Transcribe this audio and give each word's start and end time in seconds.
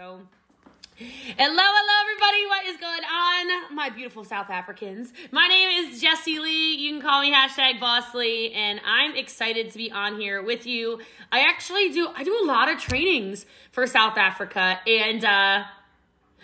So, 0.00 0.18
hello, 0.96 1.62
hello, 1.62 1.94
everybody. 2.00 2.46
What 2.46 2.64
is 2.64 2.80
going 2.80 3.04
on, 3.04 3.74
my 3.76 3.90
beautiful 3.90 4.24
South 4.24 4.48
Africans? 4.48 5.12
My 5.30 5.46
name 5.46 5.84
is 5.84 6.00
Jessie 6.00 6.38
Lee. 6.38 6.76
You 6.76 6.92
can 6.92 7.02
call 7.02 7.20
me 7.20 7.30
hashtag 7.30 7.78
Boss 7.80 8.14
Lee, 8.14 8.50
and 8.52 8.80
I'm 8.86 9.14
excited 9.14 9.70
to 9.70 9.76
be 9.76 9.92
on 9.92 10.18
here 10.18 10.42
with 10.42 10.64
you. 10.64 11.00
I 11.30 11.40
actually 11.40 11.90
do. 11.90 12.08
I 12.16 12.24
do 12.24 12.34
a 12.42 12.46
lot 12.46 12.70
of 12.70 12.80
trainings 12.80 13.44
for 13.72 13.86
South 13.86 14.16
Africa, 14.16 14.80
and 14.86 15.22
uh, 15.22 15.64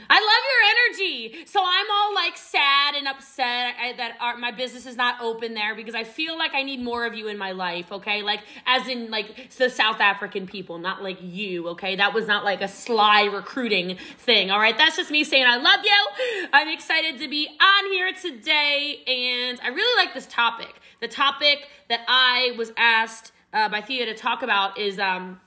I 0.09 0.15
love 0.15 0.99
your 1.01 1.07
energy. 1.07 1.47
So 1.47 1.61
I'm 1.63 1.87
all 1.91 2.15
like 2.15 2.37
sad 2.37 2.95
and 2.95 3.09
upset 3.09 3.75
I, 3.81 3.95
that 3.97 4.17
our, 4.21 4.37
my 4.37 4.51
business 4.51 4.87
is 4.87 4.97
not 4.97 5.21
open 5.21 5.55
there 5.55 5.75
because 5.75 5.95
I 5.95 6.05
feel 6.05 6.37
like 6.37 6.55
I 6.55 6.63
need 6.63 6.83
more 6.83 7.07
of 7.07 7.15
you 7.15 7.29
in 7.29 7.39
my 7.39 7.53
life, 7.53 7.91
okay? 7.93 8.23
Like, 8.23 8.41
as 8.67 8.89
in, 8.89 9.11
like, 9.11 9.51
the 9.57 9.71
South 9.71 10.01
African 10.01 10.47
people, 10.47 10.79
not 10.79 11.03
like 11.03 11.19
you, 11.21 11.69
okay? 11.71 11.97
That 11.97 12.15
was 12.15 12.27
not 12.27 12.45
like 12.45 12.61
a 12.61 12.69
sly 12.69 13.25
recruiting 13.25 13.97
thing, 14.19 14.51
all 14.51 14.59
right? 14.59 14.77
That's 14.77 14.97
just 14.97 15.11
me 15.11 15.25
saying 15.25 15.47
I 15.47 15.57
love 15.57 15.81
you. 15.85 16.49
I'm 16.53 16.69
excited 16.69 17.21
to 17.21 17.29
be 17.29 17.49
on 17.61 17.91
here 17.91 18.13
today, 18.13 19.03
and 19.07 19.61
I 19.63 19.69
really 19.69 20.05
like 20.05 20.15
this 20.15 20.27
topic. 20.27 20.75
The 21.01 21.09
topic 21.09 21.69
that 21.89 22.01
I 22.09 22.55
was 22.57 22.73
asked 22.77 23.33
uh, 23.53 23.69
by 23.69 23.81
Thea 23.81 24.07
to 24.07 24.15
talk 24.15 24.43
about 24.43 24.79
is, 24.79 24.99
um, 24.99 25.41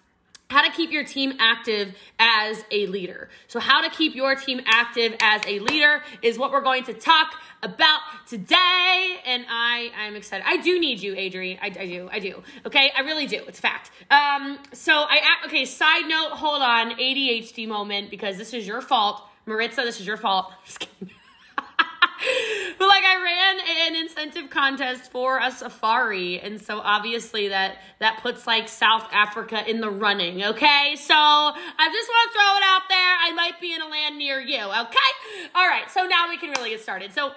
how 0.50 0.64
to 0.64 0.72
keep 0.72 0.92
your 0.92 1.04
team 1.04 1.34
active 1.40 1.96
as 2.18 2.64
a 2.72 2.88
leader. 2.88 3.30
So, 3.48 3.60
how 3.60 3.82
to 3.82 3.90
keep 3.90 4.16
your 4.16 4.36
team 4.36 4.62
active 4.66 5.16
as 5.22 5.42
a 5.46 5.60
leader 5.60 6.02
is 6.22 6.40
what 6.40 6.52
we're 6.52 6.62
going 6.62 6.84
to 6.86 6.94
talk 6.94 7.34
about 7.62 8.00
today. 8.28 9.18
And 9.26 9.46
I, 9.48 9.92
I'm 9.98 10.16
excited. 10.16 10.46
I 10.48 10.58
do 10.58 10.80
need 10.80 11.02
you, 11.02 11.14
Adri. 11.14 11.60
I, 11.62 11.68
I 11.68 11.86
do. 11.86 12.10
I 12.12 12.20
do. 12.20 12.42
Okay, 12.66 12.92
I 12.96 13.02
really 13.02 13.28
do. 13.28 13.44
It's 13.48 13.60
a 13.60 13.62
fact. 13.62 13.92
Um, 14.10 14.58
so 14.74 14.94
I 14.94 15.22
okay. 15.46 15.66
Side 15.66 16.08
note. 16.08 16.32
Hold 16.32 16.62
on. 16.62 16.92
ADHD 16.92 17.68
moment 17.68 18.10
because 18.10 18.38
this 18.38 18.54
is 18.54 18.68
your 18.68 18.82
fault, 18.82 19.22
Maritza. 19.46 19.82
This 19.82 20.00
is 20.00 20.08
your 20.08 20.18
fault. 20.18 20.52
Just 20.66 20.80
kidding. 20.80 21.14
But 22.78 22.88
like 22.88 23.04
I 23.04 23.24
ran 23.24 23.94
an 23.94 23.96
incentive 23.96 24.50
contest 24.50 25.12
for 25.12 25.40
a 25.40 25.52
safari, 25.52 26.40
and 26.40 26.62
so 26.62 26.80
obviously 26.80 27.48
that 27.50 27.78
that 28.00 28.20
puts 28.22 28.46
like 28.46 28.68
South 28.68 29.08
Africa 29.12 29.70
in 29.70 29.80
the 29.82 29.90
running. 29.90 30.44
Okay, 30.44 30.96
so 30.98 31.14
I 31.14 31.90
just 31.92 32.10
want 32.10 32.32
to 32.32 32.38
throw 32.38 32.58
it 32.58 32.64
out 32.66 32.82
there. 32.90 33.16
I 33.22 33.32
might 33.36 33.62
be 33.62 33.74
in 33.74 33.82
a 33.82 33.88
land 33.88 34.18
near 34.18 34.40
you. 34.40 34.60
Okay, 34.60 35.50
all 35.56 35.68
right. 35.68 35.90
So 35.92 36.06
now 36.06 36.30
we 36.30 36.38
can 36.38 36.52
really 36.52 36.72
get 36.72 36.82
started. 36.82 37.14
So, 37.14 37.28
um, 37.28 37.34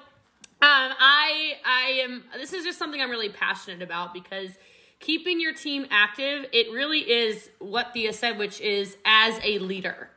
I 0.60 1.54
I 1.64 2.00
am. 2.02 2.24
This 2.34 2.52
is 2.52 2.64
just 2.64 2.78
something 2.78 3.00
I'm 3.00 3.10
really 3.10 3.28
passionate 3.28 3.82
about 3.82 4.12
because 4.12 4.50
keeping 4.98 5.40
your 5.40 5.52
team 5.52 5.86
active 5.90 6.46
it 6.52 6.72
really 6.72 7.00
is 7.00 7.50
what 7.58 7.92
Thea 7.92 8.12
said, 8.12 8.38
which 8.38 8.60
is 8.60 8.96
as 9.04 9.38
a 9.44 9.58
leader. 9.58 10.08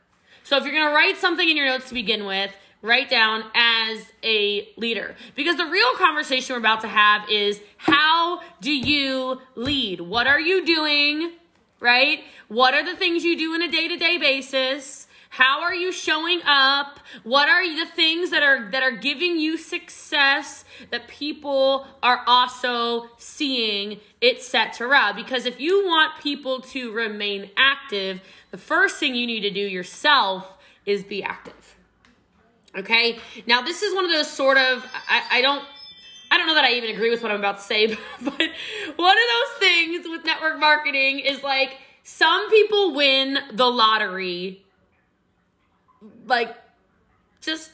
So 0.44 0.56
if 0.56 0.64
you're 0.64 0.74
gonna 0.74 0.94
write 0.94 1.16
something 1.16 1.48
in 1.48 1.56
your 1.56 1.66
notes 1.66 1.88
to 1.88 1.94
begin 1.94 2.24
with 2.24 2.52
write 2.86 3.10
down 3.10 3.44
as 3.54 4.12
a 4.22 4.68
leader. 4.76 5.16
Because 5.34 5.56
the 5.56 5.66
real 5.66 5.92
conversation 5.96 6.54
we're 6.54 6.60
about 6.60 6.80
to 6.82 6.88
have 6.88 7.28
is 7.28 7.60
how 7.76 8.40
do 8.60 8.70
you 8.70 9.40
lead? 9.56 10.00
What 10.00 10.26
are 10.26 10.40
you 10.40 10.64
doing? 10.64 11.32
Right? 11.80 12.20
What 12.48 12.74
are 12.74 12.84
the 12.84 12.96
things 12.96 13.24
you 13.24 13.36
do 13.36 13.52
on 13.52 13.62
a 13.62 13.70
day 13.70 13.88
to 13.88 13.96
day 13.96 14.18
basis? 14.18 15.08
How 15.28 15.60
are 15.60 15.74
you 15.74 15.92
showing 15.92 16.40
up? 16.46 17.00
What 17.22 17.48
are 17.50 17.62
the 17.62 17.90
things 17.90 18.30
that 18.30 18.42
are 18.42 18.70
that 18.70 18.82
are 18.82 18.96
giving 18.96 19.38
you 19.38 19.58
success 19.58 20.64
that 20.90 21.08
people 21.08 21.86
are 22.02 22.22
also 22.26 23.08
seeing, 23.18 24.00
etc. 24.22 25.12
Because 25.14 25.44
if 25.44 25.60
you 25.60 25.84
want 25.84 26.22
people 26.22 26.62
to 26.62 26.92
remain 26.92 27.50
active, 27.56 28.22
the 28.50 28.58
first 28.58 28.96
thing 28.96 29.14
you 29.14 29.26
need 29.26 29.40
to 29.40 29.50
do 29.50 29.60
yourself 29.60 30.56
is 30.86 31.02
be 31.02 31.22
active. 31.22 31.65
Okay. 32.76 33.18
Now 33.46 33.62
this 33.62 33.82
is 33.82 33.94
one 33.94 34.04
of 34.04 34.10
those 34.10 34.30
sort 34.30 34.58
of 34.58 34.84
I, 35.08 35.38
I 35.38 35.42
don't 35.42 35.64
I 36.30 36.38
don't 36.38 36.46
know 36.46 36.54
that 36.54 36.64
I 36.64 36.72
even 36.72 36.90
agree 36.90 37.10
with 37.10 37.22
what 37.22 37.30
I'm 37.32 37.38
about 37.38 37.58
to 37.58 37.62
say, 37.62 37.86
but 38.22 38.50
one 38.96 39.16
of 39.16 39.24
those 39.34 39.58
things 39.58 40.06
with 40.08 40.24
network 40.24 40.58
marketing 40.58 41.20
is 41.20 41.42
like 41.42 41.78
some 42.02 42.50
people 42.50 42.94
win 42.94 43.38
the 43.52 43.66
lottery 43.66 44.64
like 46.26 46.54
just 47.40 47.70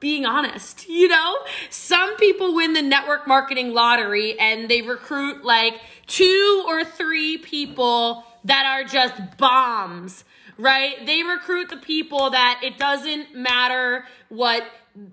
being 0.00 0.26
honest, 0.26 0.88
you 0.88 1.06
know? 1.06 1.36
Some 1.70 2.16
people 2.16 2.54
win 2.54 2.72
the 2.72 2.82
network 2.82 3.28
marketing 3.28 3.72
lottery 3.72 4.38
and 4.38 4.68
they 4.68 4.82
recruit 4.82 5.44
like 5.44 5.80
two 6.06 6.64
or 6.66 6.84
three 6.84 7.38
people 7.38 8.24
that 8.44 8.66
are 8.66 8.82
just 8.82 9.14
bombs 9.38 10.24
right? 10.58 11.04
They 11.06 11.22
recruit 11.22 11.70
the 11.70 11.76
people 11.76 12.30
that 12.30 12.60
it 12.62 12.78
doesn't 12.78 13.34
matter 13.34 14.04
what 14.28 14.64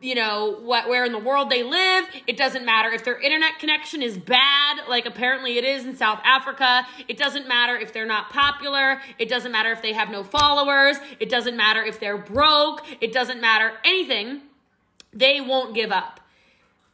you 0.01 0.13
know 0.13 0.59
what 0.61 0.89
where 0.89 1.05
in 1.05 1.11
the 1.11 1.19
world 1.19 1.49
they 1.49 1.63
live. 1.63 2.05
It 2.27 2.35
doesn't 2.35 2.65
matter 2.65 2.89
if 2.89 3.05
their 3.05 3.19
internet 3.19 3.59
connection 3.59 4.01
is 4.01 4.17
bad 4.17 4.79
like 4.89 5.05
apparently 5.05 5.57
it 5.57 5.63
is 5.63 5.85
in 5.85 5.95
south 5.95 6.19
africa. 6.23 6.85
It 7.07 7.17
doesn't 7.17 7.47
matter 7.47 7.77
if 7.77 7.93
they're 7.93 8.05
not 8.05 8.29
popular. 8.29 9.01
It 9.17 9.29
doesn't 9.29 9.51
matter 9.51 9.71
if 9.71 9.81
they 9.81 9.93
have 9.93 10.09
no 10.09 10.23
followers. 10.23 10.97
It 11.19 11.29
doesn't 11.29 11.55
matter 11.55 11.81
if 11.81 11.99
they're 11.99 12.17
broke. 12.17 12.85
It 12.99 13.13
doesn't 13.13 13.39
matter 13.39 13.71
anything. 13.85 14.41
They 15.13 15.39
won't 15.39 15.73
give 15.73 15.91
up. 15.91 16.19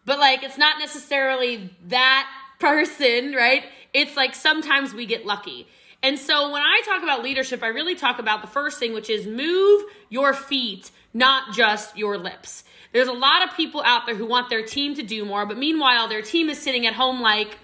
But 0.06 0.19
like 0.19 0.44
it's 0.44 0.57
not 0.57 0.77
necessarily 0.77 1.72
that 1.88 2.29
person 2.59 3.33
right? 3.33 3.63
It's 3.94 4.16
like 4.16 4.35
sometimes 4.35 4.94
we 4.94 5.07
get 5.07 5.25
lucky 5.25 5.67
and 6.06 6.20
so 6.20 6.52
when 6.52 6.62
I 6.62 6.84
talk 6.86 7.02
about 7.02 7.24
leadership, 7.24 7.64
I 7.64 7.70
really 7.70 7.96
talk 7.96 8.20
about 8.20 8.42
the 8.42 8.48
first 8.48 8.78
thing, 8.78 8.94
which 8.94 9.10
is 9.10 9.26
move 9.26 9.86
your 10.10 10.36
feet, 10.36 10.92
not 11.16 11.56
just 11.56 11.98
your 11.98 12.20
lips. 12.20 12.64
There's 12.94 13.08
a 13.08 13.12
lot 13.14 13.44
of 13.44 13.58
people 13.58 13.82
out 13.84 14.06
there 14.06 14.14
who 14.14 14.28
want 14.28 14.52
their 14.52 14.64
team 14.64 14.94
to 14.98 15.02
do 15.02 15.26
more, 15.26 15.48
but 15.48 15.58
meanwhile, 15.58 16.08
their 16.08 16.22
team 16.22 16.48
is 16.50 16.62
sitting 16.62 16.86
at 16.86 16.94
home 16.94 17.22
like, 17.22 17.58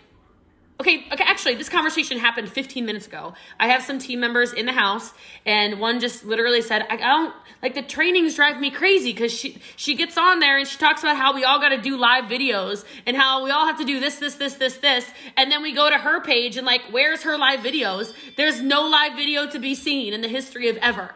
Okay, 0.82 1.06
okay, 1.14 1.24
actually, 1.28 1.54
this 1.54 1.70
conversation 1.70 2.18
happened 2.18 2.50
15 2.50 2.88
minutes 2.88 3.06
ago. 3.06 3.36
I 3.60 3.68
have 3.68 3.84
some 3.84 4.00
team 4.00 4.20
members 4.20 4.52
in 4.52 4.66
the 4.66 4.72
house, 4.72 5.14
and 5.46 5.80
one 5.80 6.00
just 6.00 6.26
literally 6.26 6.64
said, 6.64 6.88
I, 6.90 6.96
I 6.96 6.98
don't, 6.98 7.36
like, 7.62 7.76
the 7.76 7.84
trainings 7.84 8.34
drive 8.34 8.60
me 8.60 8.72
crazy 8.72 9.14
because 9.14 9.32
she, 9.32 9.62
she 9.76 9.94
gets 9.94 10.18
on 10.18 10.40
there 10.40 10.58
and 10.58 10.68
she 10.68 10.80
talks 10.80 11.04
about 11.04 11.18
how 11.18 11.36
we 11.36 11.44
all 11.44 11.60
got 11.60 11.70
to 11.70 11.80
do 11.80 11.98
live 11.98 12.24
videos 12.24 12.84
and 13.06 13.16
how 13.16 13.44
we 13.44 13.52
all 13.52 13.68
have 13.68 13.78
to 13.78 13.86
do 13.86 14.00
this, 14.00 14.16
this, 14.16 14.34
this, 14.38 14.56
this, 14.56 14.78
this. 14.78 15.08
And 15.38 15.52
then 15.52 15.62
we 15.62 15.72
go 15.72 15.88
to 15.88 16.00
her 16.00 16.20
page 16.20 16.58
and, 16.58 16.66
like, 16.66 16.82
where's 16.90 17.22
her 17.22 17.38
live 17.38 17.60
videos? 17.60 18.12
There's 18.36 18.60
no 18.60 18.88
live 18.88 19.14
video 19.16 19.48
to 19.52 19.60
be 19.60 19.76
seen 19.76 20.16
in 20.16 20.22
the 20.22 20.30
history 20.30 20.68
of 20.68 20.78
ever 20.78 21.14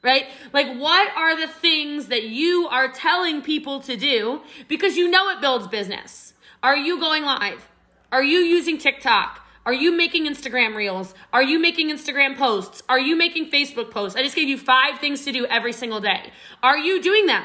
right? 0.00 0.26
Like, 0.52 0.78
what 0.78 1.10
are 1.16 1.36
the 1.36 1.48
things 1.48 2.06
that 2.06 2.22
you 2.22 2.68
are 2.70 2.86
telling 2.86 3.42
people 3.42 3.80
to 3.80 3.96
do 3.96 4.42
because 4.68 4.96
you 4.96 5.10
know 5.10 5.28
it 5.30 5.40
builds 5.40 5.66
business? 5.66 6.34
Are 6.62 6.76
you 6.76 7.00
going 7.00 7.24
live? 7.24 7.68
Are 8.10 8.22
you 8.22 8.38
using 8.38 8.78
TikTok? 8.78 9.44
Are 9.66 9.74
you 9.74 9.94
making 9.94 10.26
Instagram 10.26 10.74
reels? 10.74 11.14
Are 11.32 11.42
you 11.42 11.58
making 11.58 11.90
Instagram 11.90 12.38
posts? 12.38 12.82
Are 12.88 12.98
you 12.98 13.16
making 13.16 13.50
Facebook 13.50 13.90
posts? 13.90 14.16
I 14.16 14.22
just 14.22 14.34
gave 14.34 14.48
you 14.48 14.56
five 14.56 14.98
things 14.98 15.24
to 15.26 15.32
do 15.32 15.44
every 15.46 15.74
single 15.74 16.00
day. 16.00 16.32
Are 16.62 16.78
you 16.78 17.02
doing 17.02 17.26
them? 17.26 17.44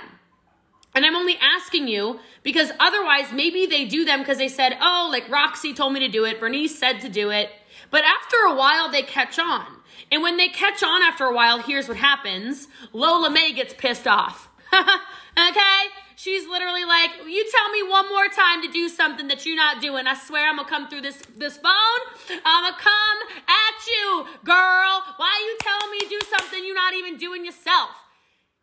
And 0.96 1.06
I'm 1.06 1.16
only 1.16 1.38
asking 1.41 1.88
you 1.88 2.19
because 2.44 2.72
otherwise, 2.79 3.34
maybe 3.34 3.66
they 3.66 3.84
do 3.84 4.06
them 4.06 4.19
because 4.19 4.38
they 4.38 4.47
said, 4.47 4.78
oh, 4.79 5.09
like 5.12 5.29
Roxy 5.29 5.74
told 5.74 5.91
me 5.91 6.00
to 6.00 6.07
do 6.07 6.24
it, 6.24 6.40
Bernice 6.40 6.78
said 6.78 7.01
to 7.01 7.09
do 7.09 7.30
it. 7.30 7.50
But 7.91 8.03
after 8.06 8.38
a 8.47 8.56
while, 8.56 8.90
they 8.90 9.01
catch 9.01 9.38
on. 9.38 9.66
And 10.12 10.22
when 10.22 10.38
they 10.38 10.47
catch 10.47 10.84
on 10.84 11.01
after 11.01 11.25
a 11.25 11.34
while, 11.34 11.59
here's 11.59 11.88
what 11.88 11.97
happens 11.97 12.68
Lola 12.94 13.30
May 13.30 13.51
gets 13.51 13.74
pissed 13.74 14.07
off. 14.07 14.50
okay? 14.74 15.84
She's 16.16 16.47
literally 16.47 16.85
like, 16.85 17.12
"You 17.25 17.50
tell 17.51 17.69
me 17.72 17.84
one 17.84 18.07
more 18.09 18.28
time 18.29 18.62
to 18.62 18.68
do 18.68 18.90
something 18.90 19.28
that 19.28 19.46
you're 19.46 19.56
not 19.56 19.81
doing. 19.81 20.07
I 20.07 20.16
swear 20.16 20.50
I'm 20.50 20.57
gonna 20.57 20.69
come 20.69 20.88
through 20.88 21.01
this 21.01 21.22
this 21.35 21.57
phone. 21.57 22.01
I'm 22.46 22.63
gonna 22.63 22.78
come 22.78 23.18
at 23.47 23.88
you, 23.88 24.28
girl. 24.44 25.03
Why 25.18 25.29
are 25.29 25.46
you 25.50 25.57
telling 25.59 25.91
me 25.91 26.00
do 26.09 26.19
something 26.29 26.66
you're 26.66 26.75
not 26.75 26.94
even 26.94 27.18
doing 27.18 27.46
yourself?" 27.46 27.91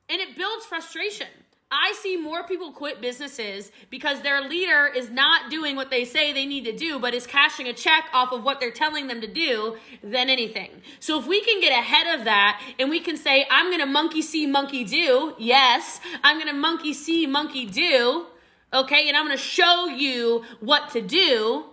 And 0.08 0.20
it 0.20 0.36
builds 0.36 0.66
frustration. 0.66 1.28
I 1.72 1.94
see 2.02 2.16
more 2.16 2.42
people 2.42 2.72
quit 2.72 3.00
businesses 3.00 3.70
because 3.90 4.22
their 4.22 4.40
leader 4.40 4.86
is 4.86 5.08
not 5.08 5.50
doing 5.50 5.76
what 5.76 5.88
they 5.88 6.04
say 6.04 6.32
they 6.32 6.46
need 6.46 6.64
to 6.64 6.76
do, 6.76 6.98
but 6.98 7.14
is 7.14 7.28
cashing 7.28 7.68
a 7.68 7.72
check 7.72 8.06
off 8.12 8.32
of 8.32 8.42
what 8.42 8.58
they're 8.58 8.72
telling 8.72 9.06
them 9.06 9.20
to 9.20 9.28
do 9.28 9.76
than 10.02 10.28
anything. 10.28 10.70
So 10.98 11.20
if 11.20 11.28
we 11.28 11.40
can 11.42 11.60
get 11.60 11.70
ahead 11.70 12.18
of 12.18 12.24
that 12.24 12.60
and 12.80 12.90
we 12.90 12.98
can 12.98 13.16
say, 13.16 13.46
I'm 13.48 13.66
going 13.66 13.78
to 13.78 13.86
monkey 13.86 14.20
see, 14.20 14.46
monkey 14.46 14.82
do. 14.82 15.34
Yes, 15.38 16.00
I'm 16.24 16.38
going 16.38 16.52
to 16.52 16.60
monkey 16.60 16.92
see, 16.92 17.26
monkey 17.28 17.66
do. 17.66 18.26
Okay. 18.72 19.06
And 19.08 19.16
I'm 19.16 19.26
going 19.26 19.36
to 19.36 19.42
show 19.42 19.86
you 19.86 20.44
what 20.58 20.90
to 20.90 21.00
do. 21.00 21.66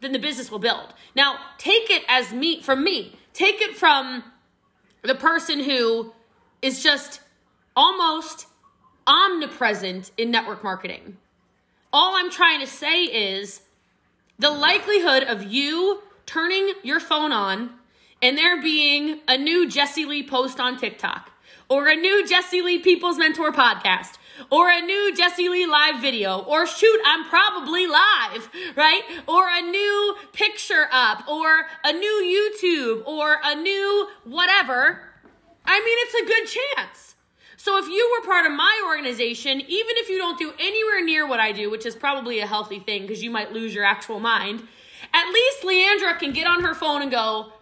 Then 0.00 0.12
the 0.12 0.18
business 0.18 0.50
will 0.50 0.58
build. 0.58 0.92
Now 1.14 1.38
take 1.58 1.90
it 1.90 2.02
as 2.08 2.32
me 2.32 2.60
from 2.60 2.82
me. 2.82 3.16
Take 3.32 3.60
it 3.60 3.76
from 3.76 4.24
the 5.02 5.14
person 5.14 5.60
who 5.60 6.12
is 6.60 6.82
just 6.82 7.20
almost 7.76 8.46
omnipresent 9.06 10.10
in 10.16 10.30
network 10.30 10.62
marketing. 10.62 11.16
All 11.92 12.16
I'm 12.16 12.30
trying 12.30 12.60
to 12.60 12.66
say 12.66 13.04
is 13.04 13.62
the 14.38 14.50
likelihood 14.50 15.24
of 15.24 15.44
you 15.44 16.02
turning 16.26 16.72
your 16.82 17.00
phone 17.00 17.32
on 17.32 17.70
and 18.22 18.36
there 18.36 18.60
being 18.60 19.20
a 19.28 19.36
new 19.36 19.68
Jessie 19.68 20.06
Lee 20.06 20.26
post 20.26 20.58
on 20.58 20.78
TikTok 20.78 21.30
or 21.68 21.88
a 21.88 21.96
new 21.96 22.26
Jessie 22.26 22.62
Lee 22.62 22.78
People's 22.78 23.18
Mentor 23.18 23.52
podcast, 23.52 24.18
or 24.50 24.70
a 24.70 24.80
new 24.80 25.14
Jessie 25.16 25.48
Lee 25.48 25.66
live 25.66 26.00
video, 26.00 26.38
or 26.40 26.66
shoot, 26.66 27.00
I'm 27.04 27.24
probably 27.24 27.86
live, 27.86 28.48
right? 28.76 29.02
Or 29.26 29.48
a 29.48 29.62
new 29.62 30.16
picture 30.32 30.88
up, 30.92 31.26
or 31.28 31.66
a 31.84 31.92
new 31.92 32.52
YouTube, 32.62 33.06
or 33.06 33.38
a 33.42 33.54
new 33.54 34.08
whatever, 34.24 35.00
I 35.64 35.78
mean, 35.80 35.98
it's 36.00 36.14
a 36.14 36.26
good 36.26 36.60
chance. 36.76 37.14
So 37.64 37.78
if 37.78 37.88
you 37.88 38.12
were 38.12 38.26
part 38.26 38.44
of 38.44 38.52
my 38.52 38.82
organization, 38.86 39.58
even 39.58 39.96
if 39.96 40.10
you 40.10 40.18
don't 40.18 40.38
do 40.38 40.52
anywhere 40.58 41.02
near 41.02 41.26
what 41.26 41.40
I 41.40 41.50
do, 41.50 41.70
which 41.70 41.86
is 41.86 41.94
probably 41.94 42.40
a 42.40 42.46
healthy 42.46 42.78
thing 42.78 43.06
because 43.06 43.22
you 43.22 43.30
might 43.30 43.52
lose 43.52 43.74
your 43.74 43.84
actual 43.84 44.20
mind, 44.20 44.68
at 45.14 45.32
least 45.32 45.62
Leandra 45.62 46.18
can 46.18 46.34
get 46.34 46.46
on 46.46 46.62
her 46.62 46.74
phone 46.74 47.00
and 47.00 47.10
go, 47.10 47.53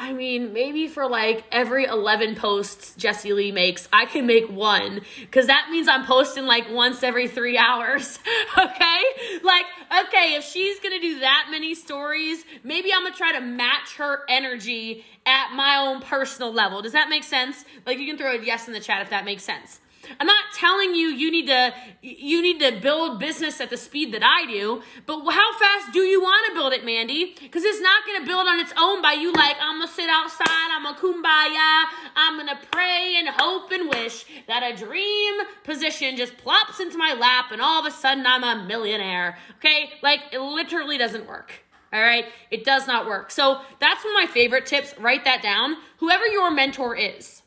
I 0.00 0.12
mean, 0.12 0.52
maybe 0.52 0.86
for 0.86 1.08
like 1.08 1.44
every 1.50 1.84
11 1.84 2.36
posts 2.36 2.94
Jessie 2.94 3.32
Lee 3.32 3.50
makes, 3.50 3.88
I 3.92 4.06
can 4.06 4.26
make 4.26 4.48
one 4.48 5.00
because 5.20 5.48
that 5.48 5.68
means 5.72 5.88
I'm 5.88 6.06
posting 6.06 6.46
like 6.46 6.70
once 6.70 7.02
every 7.02 7.26
three 7.26 7.58
hours. 7.58 8.20
okay? 8.58 9.02
Like, 9.42 9.64
okay, 10.06 10.34
if 10.36 10.44
she's 10.44 10.78
gonna 10.78 11.00
do 11.00 11.18
that 11.18 11.48
many 11.50 11.74
stories, 11.74 12.44
maybe 12.62 12.92
I'm 12.94 13.02
gonna 13.02 13.16
try 13.16 13.32
to 13.32 13.40
match 13.40 13.96
her 13.96 14.20
energy 14.28 15.04
at 15.26 15.52
my 15.56 15.76
own 15.76 16.00
personal 16.00 16.52
level. 16.52 16.80
Does 16.80 16.92
that 16.92 17.08
make 17.08 17.24
sense? 17.24 17.64
Like, 17.84 17.98
you 17.98 18.06
can 18.06 18.16
throw 18.16 18.30
a 18.30 18.40
yes 18.40 18.68
in 18.68 18.74
the 18.74 18.80
chat 18.80 19.02
if 19.02 19.10
that 19.10 19.24
makes 19.24 19.42
sense. 19.42 19.80
I'm 20.20 20.26
not 20.26 20.44
telling 20.54 20.94
you 20.94 21.08
you 21.08 21.30
need 21.30 21.46
to 21.46 21.72
you 22.02 22.42
need 22.42 22.60
to 22.60 22.80
build 22.80 23.18
business 23.18 23.60
at 23.60 23.70
the 23.70 23.76
speed 23.76 24.12
that 24.14 24.22
I 24.22 24.50
do, 24.50 24.82
but 25.06 25.18
how 25.30 25.58
fast 25.58 25.92
do 25.92 26.00
you 26.00 26.20
want 26.20 26.46
to 26.48 26.54
build 26.54 26.72
it, 26.72 26.84
Mandy? 26.84 27.34
Because 27.40 27.64
it's 27.64 27.80
not 27.80 28.06
going 28.06 28.20
to 28.20 28.26
build 28.26 28.46
on 28.46 28.60
its 28.60 28.72
own 28.78 29.02
by 29.02 29.12
you 29.12 29.32
like 29.32 29.56
I'm 29.60 29.80
gonna 29.80 29.90
sit 29.90 30.08
outside, 30.08 30.46
I'm 30.48 30.84
gonna 30.84 30.98
kumbaya, 30.98 31.84
I'm 32.16 32.36
gonna 32.38 32.58
pray 32.70 33.16
and 33.18 33.28
hope 33.28 33.70
and 33.72 33.88
wish 33.90 34.24
that 34.46 34.62
a 34.62 34.76
dream 34.76 35.34
position 35.64 36.16
just 36.16 36.36
plops 36.38 36.80
into 36.80 36.96
my 36.96 37.14
lap 37.14 37.46
and 37.52 37.60
all 37.60 37.80
of 37.80 37.86
a 37.86 37.94
sudden 37.94 38.26
I'm 38.26 38.44
a 38.44 38.64
millionaire. 38.66 39.38
Okay, 39.58 39.90
like 40.02 40.20
it 40.32 40.40
literally 40.40 40.98
doesn't 40.98 41.26
work. 41.26 41.52
All 41.92 42.00
right, 42.00 42.26
it 42.50 42.64
does 42.64 42.86
not 42.86 43.06
work. 43.06 43.30
So 43.30 43.60
that's 43.80 44.04
one 44.04 44.14
of 44.14 44.28
my 44.28 44.32
favorite 44.32 44.66
tips. 44.66 44.94
Write 44.98 45.24
that 45.24 45.42
down. 45.42 45.76
Whoever 45.98 46.26
your 46.26 46.50
mentor 46.50 46.94
is, 46.94 47.42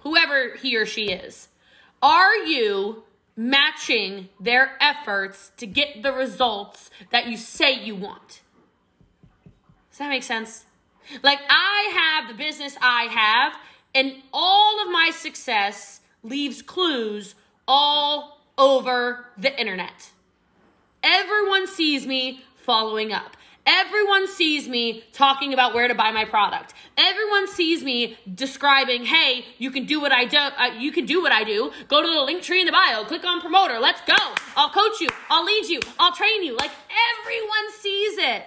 whoever 0.00 0.54
he 0.54 0.76
or 0.76 0.86
she 0.86 1.10
is 1.10 1.48
are 2.02 2.36
you 2.36 3.04
matching 3.36 4.28
their 4.40 4.76
efforts 4.80 5.52
to 5.56 5.66
get 5.66 6.02
the 6.02 6.12
results 6.12 6.90
that 7.10 7.28
you 7.28 7.36
say 7.36 7.72
you 7.72 7.94
want? 7.94 8.40
Does 9.90 9.98
that 9.98 10.08
make 10.08 10.22
sense? 10.22 10.64
Like, 11.22 11.40
I 11.48 12.18
have 12.20 12.28
the 12.28 12.34
business 12.34 12.76
I 12.80 13.04
have, 13.04 13.54
and 13.94 14.14
all 14.32 14.82
of 14.82 14.90
my 14.90 15.10
success 15.12 16.00
leaves 16.22 16.62
clues 16.62 17.34
all 17.66 18.40
over 18.58 19.26
the 19.36 19.58
internet. 19.58 20.10
Everyone 21.02 21.66
sees 21.66 22.06
me 22.06 22.44
following 22.56 23.12
up. 23.12 23.36
Everyone 23.64 24.26
sees 24.26 24.68
me 24.68 25.04
talking 25.12 25.52
about 25.52 25.74
where 25.74 25.88
to 25.88 25.94
buy 25.94 26.10
my 26.10 26.24
product. 26.24 26.74
Everyone 26.98 27.46
sees 27.46 27.82
me 27.84 28.18
describing, 28.34 29.06
"Hey, 29.06 29.46
you 29.56 29.70
can 29.70 29.86
do 29.86 30.00
what 30.00 30.12
I 30.12 30.24
do. 30.24 30.36
Uh, 30.36 30.72
you 30.76 30.92
can 30.92 31.06
do 31.06 31.22
what 31.22 31.32
I 31.32 31.44
do. 31.44 31.72
Go 31.86 32.02
to 32.02 32.08
the 32.08 32.22
link 32.22 32.42
tree 32.42 32.60
in 32.60 32.66
the 32.66 32.72
bio. 32.72 33.04
Click 33.04 33.24
on 33.24 33.40
promoter. 33.40 33.78
Let's 33.78 34.00
go. 34.02 34.34
I'll 34.56 34.70
coach 34.70 35.00
you. 35.00 35.08
I'll 35.30 35.44
lead 35.44 35.66
you. 35.66 35.80
I'll 35.98 36.12
train 36.12 36.42
you." 36.42 36.56
Like 36.56 36.72
everyone 37.22 37.72
sees 37.80 38.18
it. 38.18 38.42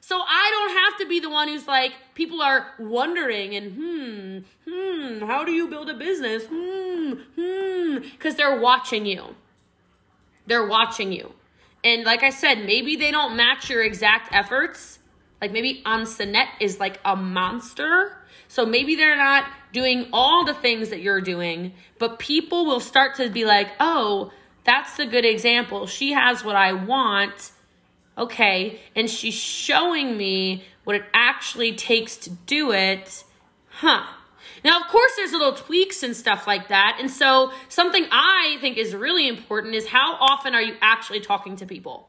So 0.00 0.20
I 0.20 0.50
don't 0.50 0.76
have 0.76 0.98
to 0.98 1.06
be 1.08 1.18
the 1.18 1.30
one 1.30 1.48
who's 1.48 1.66
like, 1.66 1.92
people 2.14 2.42
are 2.42 2.74
wondering 2.78 3.56
and 3.56 3.72
hmm, 3.72 4.70
hmm, 4.70 5.26
how 5.26 5.46
do 5.46 5.52
you 5.52 5.66
build 5.66 5.88
a 5.88 5.94
business? 5.94 6.44
Hmm, 6.46 7.12
hmm, 7.34 7.98
because 8.12 8.34
they're 8.34 8.60
watching 8.60 9.06
you. 9.06 9.34
They're 10.46 10.66
watching 10.66 11.10
you. 11.10 11.32
And 11.82 12.04
like 12.04 12.22
I 12.22 12.28
said, 12.28 12.66
maybe 12.66 12.96
they 12.96 13.10
don't 13.10 13.34
match 13.34 13.70
your 13.70 13.82
exact 13.82 14.28
efforts. 14.30 14.98
Like 15.44 15.52
maybe 15.52 15.82
Ansanette 15.84 16.48
is 16.58 16.80
like 16.80 16.98
a 17.04 17.14
monster. 17.14 18.16
So 18.48 18.64
maybe 18.64 18.94
they're 18.94 19.14
not 19.14 19.44
doing 19.74 20.08
all 20.10 20.46
the 20.46 20.54
things 20.54 20.88
that 20.88 21.02
you're 21.02 21.20
doing, 21.20 21.74
but 21.98 22.18
people 22.18 22.64
will 22.64 22.80
start 22.80 23.16
to 23.16 23.28
be 23.28 23.44
like, 23.44 23.68
oh, 23.78 24.32
that's 24.64 24.98
a 24.98 25.04
good 25.04 25.26
example. 25.26 25.86
She 25.86 26.12
has 26.12 26.42
what 26.42 26.56
I 26.56 26.72
want. 26.72 27.52
Okay. 28.16 28.80
And 28.96 29.10
she's 29.10 29.34
showing 29.34 30.16
me 30.16 30.64
what 30.84 30.96
it 30.96 31.04
actually 31.12 31.74
takes 31.74 32.16
to 32.16 32.30
do 32.30 32.72
it. 32.72 33.22
Huh. 33.68 34.06
Now, 34.64 34.80
of 34.80 34.86
course, 34.86 35.12
there's 35.16 35.32
little 35.32 35.52
tweaks 35.52 36.02
and 36.02 36.16
stuff 36.16 36.46
like 36.46 36.68
that. 36.68 36.96
And 36.98 37.10
so, 37.10 37.52
something 37.68 38.06
I 38.10 38.56
think 38.62 38.78
is 38.78 38.94
really 38.94 39.28
important 39.28 39.74
is 39.74 39.88
how 39.88 40.14
often 40.14 40.54
are 40.54 40.62
you 40.62 40.76
actually 40.80 41.20
talking 41.20 41.56
to 41.56 41.66
people? 41.66 42.08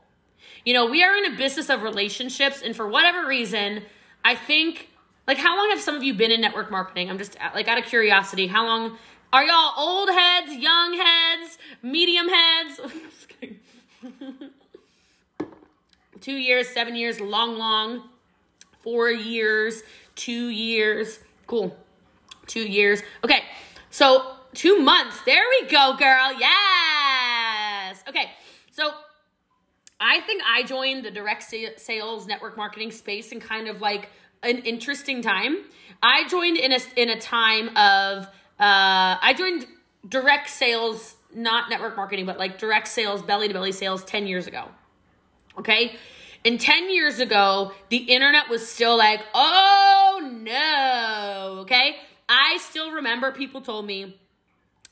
You 0.66 0.74
know, 0.74 0.88
we 0.88 1.04
are 1.04 1.16
in 1.16 1.34
a 1.34 1.38
business 1.38 1.70
of 1.70 1.84
relationships, 1.84 2.62
and 2.62 2.76
for 2.76 2.88
whatever 2.88 3.26
reason, 3.28 3.84
I 4.24 4.36
think, 4.36 4.90
like, 5.28 5.38
how 5.38 5.56
long 5.56 5.70
have 5.70 5.80
some 5.80 5.96
of 5.96 6.04
you 6.04 6.14
been 6.14 6.32
in 6.32 6.42
network 6.42 6.72
marketing? 6.72 7.10
I'm 7.10 7.18
just 7.18 7.38
like 7.54 7.68
out 7.68 7.78
of 7.78 7.86
curiosity, 7.86 8.48
how 8.48 8.66
long 8.66 8.98
are 9.32 9.44
y'all 9.44 9.74
old 9.78 10.10
heads, 10.10 10.54
young 10.56 10.94
heads, 10.94 11.58
medium 11.82 12.28
heads? 12.28 12.82
two 16.22 16.36
years, 16.36 16.68
seven 16.70 16.96
years, 16.96 17.22
long, 17.22 17.58
long, 17.58 18.10
four 18.82 19.10
years, 19.10 19.84
two 20.16 20.50
years. 20.50 21.20
Cool 21.48 21.78
two 22.48 22.68
years. 22.68 23.02
Okay, 23.24 23.44
so 23.90 24.36
two 24.54 24.80
months. 24.80 25.20
There 25.26 25.44
we 25.62 25.68
go, 25.68 25.96
girl. 25.98 26.34
Yes. 26.40 28.04
Okay, 28.08 28.32
so 28.72 28.92
I 30.00 30.20
think 30.22 30.44
I 30.46 30.64
joined 30.64 31.06
the 31.06 31.12
direct 31.12 31.44
sales 31.44 32.28
network 32.28 32.58
marketing 32.58 32.92
space 32.92 33.32
in 33.32 33.40
kind 33.40 33.68
of 33.68 33.82
like 33.82 34.10
an 34.44 34.58
interesting 34.60 35.22
time. 35.22 35.58
I 36.04 36.28
joined 36.28 36.58
in 36.58 36.72
a 36.72 36.80
in 36.96 37.10
a 37.10 37.20
time 37.20 37.70
of 37.70 38.26
uh, 38.60 39.18
I 39.22 39.34
joined 39.38 39.66
direct 40.08 40.50
sales, 40.50 41.16
not 41.34 41.70
network 41.70 41.96
marketing, 41.96 42.26
but 42.26 42.38
like 42.38 42.58
direct 42.58 42.88
sales, 42.88 43.22
belly 43.22 43.48
to 43.48 43.54
belly 43.54 43.72
sales, 43.72 44.04
ten 44.04 44.28
years 44.28 44.48
ago. 44.48 44.70
Okay. 45.58 45.96
And 46.44 46.62
10 46.62 46.92
years 46.92 47.20
ago, 47.20 47.72
the 47.90 47.98
internet 47.98 48.50
was 48.50 48.70
still 48.70 48.96
like, 48.96 49.20
oh 49.34 50.30
no, 50.32 51.62
okay? 51.62 51.96
I 52.30 52.60
still 52.62 52.92
remember 52.92 53.32
people 53.32 53.62
told 53.62 53.88
me, 53.88 54.20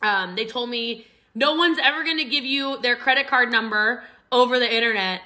um, 0.02 0.36
they 0.36 0.46
told 0.46 0.72
me 0.72 1.06
no 1.36 1.54
one's 1.54 1.78
ever 1.78 2.04
going 2.04 2.18
to 2.18 2.26
give 2.26 2.44
you 2.44 2.82
their 2.82 2.96
credit 2.96 3.28
card 3.28 3.52
number 3.52 4.04
over 4.34 4.60
the 4.60 4.74
internet. 4.74 5.22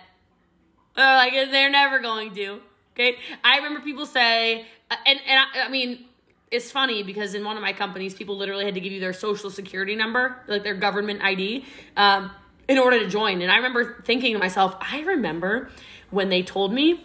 Uh, 0.95 1.01
like 1.01 1.33
they're 1.33 1.69
never 1.69 1.99
going 1.99 2.35
to. 2.35 2.59
Okay. 2.93 3.17
I 3.43 3.57
remember 3.57 3.81
people 3.81 4.05
say, 4.05 4.65
uh, 4.91 4.95
and, 5.05 5.19
and 5.27 5.39
I, 5.39 5.65
I 5.65 5.69
mean, 5.69 6.05
it's 6.51 6.71
funny 6.71 7.03
because 7.03 7.33
in 7.33 7.43
one 7.43 7.55
of 7.55 7.61
my 7.61 7.73
companies, 7.73 8.13
people 8.13 8.37
literally 8.37 8.65
had 8.65 8.73
to 8.73 8.79
give 8.79 8.91
you 8.91 8.99
their 8.99 9.13
social 9.13 9.49
security 9.49 9.95
number, 9.95 10.37
like 10.47 10.63
their 10.63 10.75
government 10.75 11.21
ID, 11.21 11.65
um, 11.95 12.31
in 12.67 12.77
order 12.77 12.99
to 12.99 13.07
join. 13.07 13.41
And 13.41 13.51
I 13.51 13.57
remember 13.57 14.01
thinking 14.05 14.33
to 14.33 14.39
myself, 14.39 14.75
I 14.79 15.01
remember 15.01 15.69
when 16.09 16.29
they 16.29 16.43
told 16.43 16.73
me 16.73 17.01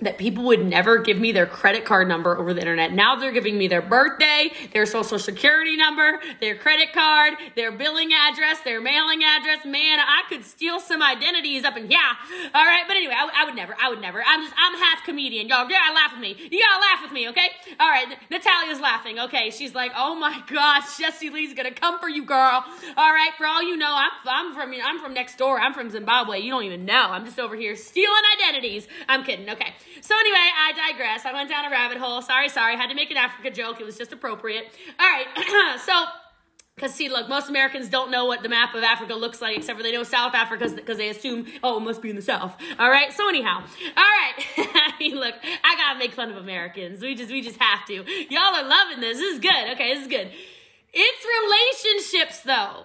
that 0.00 0.18
people 0.18 0.44
would 0.44 0.64
never 0.64 0.98
give 0.98 1.18
me 1.18 1.32
their 1.32 1.46
credit 1.46 1.84
card 1.84 2.06
number 2.06 2.36
over 2.38 2.54
the 2.54 2.60
internet. 2.60 2.92
Now 2.92 3.16
they're 3.16 3.32
giving 3.32 3.58
me 3.58 3.66
their 3.66 3.82
birthday, 3.82 4.50
their 4.72 4.86
social 4.86 5.18
security 5.18 5.76
number, 5.76 6.20
their 6.40 6.56
credit 6.56 6.92
card, 6.92 7.34
their 7.56 7.72
billing 7.72 8.12
address, 8.12 8.60
their 8.60 8.80
mailing 8.80 9.24
address. 9.24 9.64
Man, 9.64 9.98
I 9.98 10.22
could 10.28 10.44
steal 10.44 10.78
some 10.78 11.02
identities 11.02 11.64
up 11.64 11.76
and 11.76 11.90
yeah. 11.90 12.12
All 12.54 12.64
right, 12.64 12.84
but 12.86 12.96
anyway, 12.96 13.14
I, 13.16 13.42
I 13.42 13.44
would 13.44 13.56
never. 13.56 13.76
I 13.80 13.88
would 13.88 14.00
never. 14.00 14.22
I'm 14.24 14.42
just. 14.42 14.54
I'm 14.58 14.78
half 14.78 15.04
comedian, 15.04 15.48
y'all. 15.48 15.68
Gotta 15.68 15.94
laugh 15.94 16.12
with 16.12 16.20
me. 16.20 16.36
You 16.38 16.60
gotta 16.60 16.80
laugh 16.80 17.02
with 17.02 17.12
me, 17.12 17.28
okay? 17.30 17.48
All 17.80 17.88
right, 17.88 18.16
Natalia's 18.30 18.80
laughing. 18.80 19.18
Okay, 19.18 19.50
she's 19.50 19.74
like, 19.74 19.92
oh 19.96 20.14
my 20.14 20.42
gosh, 20.48 20.98
Jessie 20.98 21.30
Lee's 21.30 21.54
gonna 21.54 21.72
come 21.72 21.98
for 21.98 22.08
you, 22.08 22.24
girl. 22.24 22.64
All 22.96 23.12
right, 23.12 23.30
for 23.36 23.46
all 23.46 23.62
you 23.62 23.76
know, 23.76 23.94
I'm 23.94 24.10
I'm 24.26 24.54
from 24.54 24.72
I'm 24.84 25.00
from 25.00 25.14
next 25.14 25.38
door. 25.38 25.58
I'm 25.58 25.74
from 25.74 25.90
Zimbabwe. 25.90 26.38
You 26.40 26.50
don't 26.50 26.64
even 26.64 26.84
know. 26.84 27.08
I'm 27.10 27.24
just 27.24 27.38
over 27.40 27.56
here 27.56 27.74
stealing 27.76 28.22
identities. 28.36 28.86
I'm 29.08 29.24
kidding. 29.24 29.48
Okay. 29.50 29.74
So 30.00 30.14
anyway, 30.18 30.36
I 30.56 30.72
digress. 30.90 31.24
I 31.24 31.32
went 31.32 31.48
down 31.48 31.64
a 31.64 31.70
rabbit 31.70 31.98
hole. 31.98 32.22
Sorry, 32.22 32.48
sorry. 32.48 32.76
Had 32.76 32.88
to 32.88 32.94
make 32.94 33.10
an 33.10 33.16
Africa 33.16 33.50
joke. 33.50 33.80
It 33.80 33.84
was 33.84 33.98
just 33.98 34.12
appropriate. 34.12 34.66
All 34.98 35.06
right. 35.06 35.78
so 35.84 36.04
because 36.78 36.94
see, 36.94 37.08
look, 37.08 37.28
most 37.28 37.48
Americans 37.48 37.88
don't 37.88 38.08
know 38.10 38.26
what 38.26 38.44
the 38.44 38.48
map 38.48 38.72
of 38.74 38.84
Africa 38.84 39.14
looks 39.14 39.42
like, 39.42 39.56
except 39.56 39.76
for 39.76 39.82
they 39.82 39.90
know 39.90 40.04
South 40.04 40.34
Africa 40.34 40.68
because 40.70 40.96
they 40.96 41.08
assume, 41.08 41.46
oh, 41.64 41.78
it 41.78 41.80
must 41.80 42.00
be 42.00 42.08
in 42.08 42.14
the 42.14 42.22
South. 42.22 42.54
All 42.78 42.88
right. 42.88 43.12
So 43.12 43.28
anyhow, 43.28 43.64
all 43.96 44.04
right. 44.04 44.34
I 44.58 44.92
mean, 45.00 45.16
look, 45.16 45.34
I 45.64 45.74
gotta 45.76 45.98
make 45.98 46.12
fun 46.12 46.30
of 46.30 46.36
Americans. 46.36 47.02
We 47.02 47.16
just, 47.16 47.32
we 47.32 47.42
just 47.42 47.58
have 47.58 47.84
to. 47.86 47.94
Y'all 48.30 48.54
are 48.54 48.68
loving 48.68 49.00
this. 49.00 49.18
This 49.18 49.34
is 49.34 49.40
good. 49.40 49.72
Okay, 49.72 49.94
this 49.94 50.02
is 50.02 50.08
good. 50.08 50.30
It's 50.92 52.04
relationships, 52.14 52.42
though. 52.42 52.84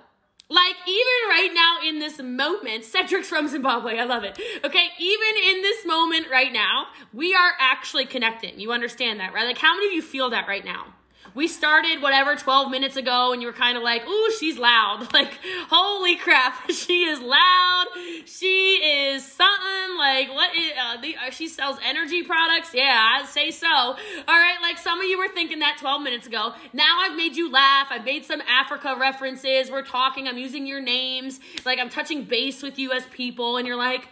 Like, 0.50 0.76
even 0.88 1.30
right 1.30 1.52
now 1.54 1.88
in 1.88 2.00
this 2.00 2.20
moment, 2.20 2.84
Cedric's 2.84 3.28
from 3.28 3.48
Zimbabwe. 3.48 3.98
I 3.98 4.04
love 4.04 4.24
it. 4.24 4.38
Okay, 4.64 4.88
even 5.00 5.56
in 5.56 5.62
this 5.62 5.86
moment 5.86 6.28
right 6.30 6.54
now, 6.54 6.88
we 7.12 7.34
are 7.34 7.54
actually 7.60 8.06
connecting. 8.06 8.60
You 8.60 8.72
understand 8.72 9.20
that, 9.20 9.34
right? 9.34 9.46
Like, 9.46 9.58
how 9.58 9.74
many 9.74 9.88
of 9.88 9.94
you 9.94 10.02
feel 10.02 10.30
that 10.30 10.48
right 10.48 10.64
now? 10.64 10.94
We 11.36 11.48
started 11.48 12.02
whatever 12.02 12.36
12 12.36 12.70
minutes 12.70 12.96
ago 12.96 13.34
and 13.34 13.42
you 13.42 13.48
were 13.48 13.54
kind 13.54 13.78
of 13.78 13.84
like, 13.84 14.08
ooh, 14.08 14.32
she's 14.40 14.58
loud. 14.58 15.08
Like, 15.14 15.34
holy 15.70 16.16
crap, 16.16 16.72
she 16.72 17.04
is 17.04 17.20
loud. 17.20 17.86
She 18.26 18.76
is 18.84 19.24
something 19.24 19.98
like, 19.98 20.30
what 20.34 20.56
is, 20.56 20.72
uh, 20.80 21.00
the, 21.02 21.16
uh, 21.16 21.30
she 21.30 21.48
sells 21.48 21.78
energy 21.86 22.24
products? 22.24 22.74
Yeah, 22.74 23.20
I'd 23.20 23.28
say 23.28 23.52
so. 23.52 23.68
All 23.68 23.96
right, 24.28 24.58
like 24.62 24.80
some 24.80 25.00
of 25.00 25.06
you 25.06 25.20
were 25.20 25.28
thinking 25.28 25.60
that 25.60 25.78
12 25.80 26.02
minutes 26.02 26.26
ago. 26.26 26.54
Now 26.74 27.02
I've 27.02 27.16
made 27.16 27.36
you 27.36 27.52
laugh. 27.52 27.88
I've 27.92 28.06
made 28.06 28.26
some 28.26 28.42
Africa 28.42 28.96
references. 29.00 29.70
We're 29.70 29.84
talking, 29.86 30.28
I'm 30.28 30.38
using 30.40 30.66
your 30.66 30.82
names. 30.82 31.40
Like, 31.64 31.78
I'm 31.78 31.90
touching 31.90 32.24
base 32.24 32.64
with 32.64 32.80
you 32.80 32.92
as 32.92 33.06
people, 33.08 33.58
and 33.58 33.68
you're 33.68 33.78
like, 33.78 34.08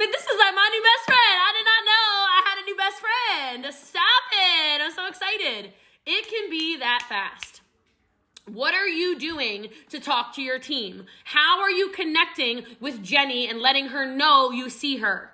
but 0.00 0.08
this 0.12 0.22
is 0.22 0.38
like 0.38 0.54
my 0.54 0.68
new 0.72 0.82
best 0.82 1.04
friend. 1.06 1.36
I 1.44 1.52
did 1.56 1.66
not 1.68 1.82
know 1.84 2.08
I 2.24 2.40
had 2.48 2.56
a 2.56 2.64
new 2.64 2.76
best 2.76 2.98
friend. 3.04 3.74
Stop 3.74 4.24
it. 4.32 4.80
I'm 4.82 4.92
so 4.92 5.06
excited. 5.06 5.72
It 6.12 6.26
can 6.26 6.50
be 6.50 6.76
that 6.76 7.06
fast. 7.08 7.60
What 8.44 8.74
are 8.74 8.88
you 8.88 9.16
doing 9.16 9.68
to 9.90 10.00
talk 10.00 10.34
to 10.34 10.42
your 10.42 10.58
team? 10.58 11.06
How 11.22 11.60
are 11.60 11.70
you 11.70 11.90
connecting 11.90 12.64
with 12.80 13.00
Jenny 13.00 13.48
and 13.48 13.60
letting 13.60 13.86
her 13.90 14.04
know 14.04 14.50
you 14.50 14.70
see 14.70 14.96
her? 14.96 15.30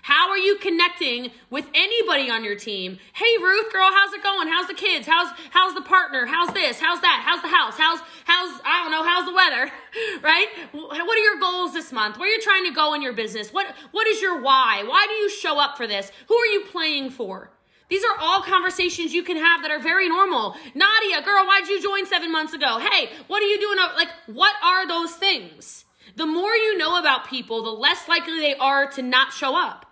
How 0.00 0.30
are 0.30 0.38
you 0.38 0.56
connecting 0.56 1.32
with 1.50 1.66
anybody 1.74 2.30
on 2.30 2.44
your 2.44 2.56
team? 2.56 2.98
Hey 3.12 3.36
Ruth, 3.42 3.70
girl, 3.70 3.90
how's 3.92 4.14
it 4.14 4.22
going? 4.22 4.48
How's 4.48 4.68
the 4.68 4.74
kids? 4.74 5.06
How's 5.06 5.28
how's 5.50 5.74
the 5.74 5.82
partner? 5.82 6.24
How's 6.24 6.54
this? 6.54 6.80
How's 6.80 7.02
that? 7.02 7.22
How's 7.22 7.42
the 7.42 7.48
house? 7.48 7.74
How's 7.76 8.00
how's 8.24 8.58
I 8.64 8.84
don't 8.84 8.92
know, 8.92 9.02
how's 9.02 9.26
the 9.26 9.34
weather? 9.34 9.70
right? 10.22 10.46
What 10.72 11.18
are 11.18 11.24
your 11.24 11.40
goals 11.40 11.74
this 11.74 11.92
month? 11.92 12.16
Where 12.16 12.26
are 12.26 12.32
you 12.32 12.40
trying 12.40 12.64
to 12.64 12.72
go 12.72 12.94
in 12.94 13.02
your 13.02 13.12
business? 13.12 13.52
What 13.52 13.66
what 13.90 14.06
is 14.06 14.22
your 14.22 14.40
why? 14.40 14.82
Why 14.86 15.04
do 15.06 15.14
you 15.14 15.28
show 15.28 15.60
up 15.60 15.76
for 15.76 15.86
this? 15.86 16.10
Who 16.28 16.34
are 16.38 16.46
you 16.46 16.64
playing 16.70 17.10
for? 17.10 17.50
These 17.88 18.02
are 18.04 18.16
all 18.20 18.42
conversations 18.42 19.14
you 19.14 19.22
can 19.22 19.36
have 19.36 19.62
that 19.62 19.70
are 19.70 19.78
very 19.78 20.08
normal. 20.08 20.56
Nadia, 20.74 21.22
girl, 21.24 21.46
why'd 21.46 21.68
you 21.68 21.80
join 21.80 22.06
seven 22.06 22.32
months 22.32 22.52
ago? 22.52 22.78
Hey, 22.78 23.10
what 23.28 23.42
are 23.42 23.46
you 23.46 23.60
doing? 23.60 23.78
Like, 23.94 24.08
what 24.26 24.54
are 24.62 24.88
those 24.88 25.12
things? 25.12 25.84
The 26.16 26.26
more 26.26 26.54
you 26.54 26.78
know 26.78 26.98
about 26.98 27.28
people, 27.28 27.62
the 27.62 27.70
less 27.70 28.08
likely 28.08 28.40
they 28.40 28.54
are 28.56 28.90
to 28.92 29.02
not 29.02 29.32
show 29.32 29.54
up 29.56 29.86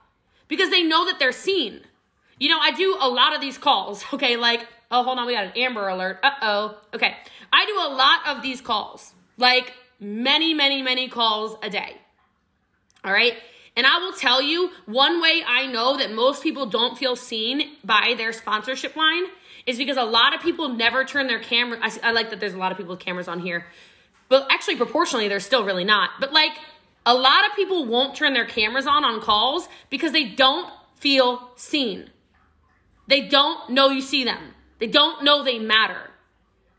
because 0.48 0.70
they 0.70 0.82
know 0.82 1.04
that 1.06 1.18
they're 1.18 1.32
seen. 1.32 1.82
You 2.38 2.48
know, 2.48 2.58
I 2.58 2.72
do 2.72 2.96
a 3.00 3.08
lot 3.08 3.34
of 3.34 3.40
these 3.40 3.58
calls, 3.58 4.04
okay? 4.12 4.36
Like, 4.36 4.66
oh, 4.90 5.04
hold 5.04 5.18
on, 5.18 5.26
we 5.26 5.34
got 5.34 5.44
an 5.44 5.52
Amber 5.56 5.86
alert. 5.88 6.18
Uh 6.22 6.30
oh. 6.42 6.78
Okay. 6.94 7.16
I 7.52 7.66
do 7.66 7.74
a 7.74 7.90
lot 7.94 8.36
of 8.36 8.42
these 8.42 8.60
calls, 8.60 9.12
like 9.36 9.72
many, 10.00 10.54
many, 10.54 10.82
many 10.82 11.08
calls 11.08 11.56
a 11.62 11.70
day. 11.70 11.96
All 13.04 13.12
right. 13.12 13.34
And 13.76 13.86
I 13.86 13.98
will 13.98 14.12
tell 14.12 14.40
you 14.40 14.70
one 14.86 15.20
way 15.20 15.42
I 15.46 15.66
know 15.66 15.96
that 15.96 16.12
most 16.12 16.42
people 16.42 16.66
don't 16.66 16.96
feel 16.96 17.16
seen 17.16 17.76
by 17.82 18.14
their 18.16 18.32
sponsorship 18.32 18.94
line 18.94 19.24
is 19.66 19.78
because 19.78 19.96
a 19.96 20.04
lot 20.04 20.34
of 20.34 20.40
people 20.40 20.68
never 20.68 21.04
turn 21.04 21.26
their 21.26 21.40
camera. 21.40 21.78
I, 21.82 21.90
I 22.02 22.12
like 22.12 22.30
that 22.30 22.38
there's 22.38 22.54
a 22.54 22.58
lot 22.58 22.70
of 22.70 22.78
people 22.78 22.92
with 22.92 23.00
cameras 23.00 23.26
on 23.26 23.40
here, 23.40 23.66
but 24.28 24.46
actually, 24.50 24.76
proportionally, 24.76 25.28
there's 25.28 25.44
still 25.44 25.64
really 25.64 25.84
not. 25.84 26.10
But 26.20 26.32
like, 26.32 26.52
a 27.06 27.14
lot 27.14 27.46
of 27.46 27.54
people 27.54 27.84
won't 27.86 28.16
turn 28.16 28.32
their 28.32 28.46
cameras 28.46 28.86
on 28.86 29.04
on 29.04 29.20
calls 29.20 29.68
because 29.90 30.12
they 30.12 30.24
don't 30.24 30.72
feel 30.94 31.50
seen. 31.56 32.10
They 33.06 33.22
don't 33.28 33.70
know 33.70 33.90
you 33.90 34.00
see 34.00 34.24
them. 34.24 34.54
They 34.78 34.86
don't 34.86 35.22
know 35.22 35.44
they 35.44 35.58
matter. 35.58 36.10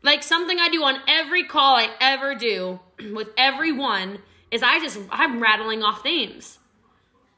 Like 0.02 0.22
something 0.22 0.58
I 0.58 0.68
do 0.68 0.82
on 0.82 1.00
every 1.06 1.44
call 1.44 1.76
I 1.76 1.90
ever 2.00 2.34
do 2.34 2.80
with 3.14 3.28
everyone 3.36 4.18
is 4.50 4.62
I 4.62 4.80
just, 4.80 4.98
I'm 5.10 5.40
rattling 5.40 5.82
off 5.82 6.04
names. 6.04 6.58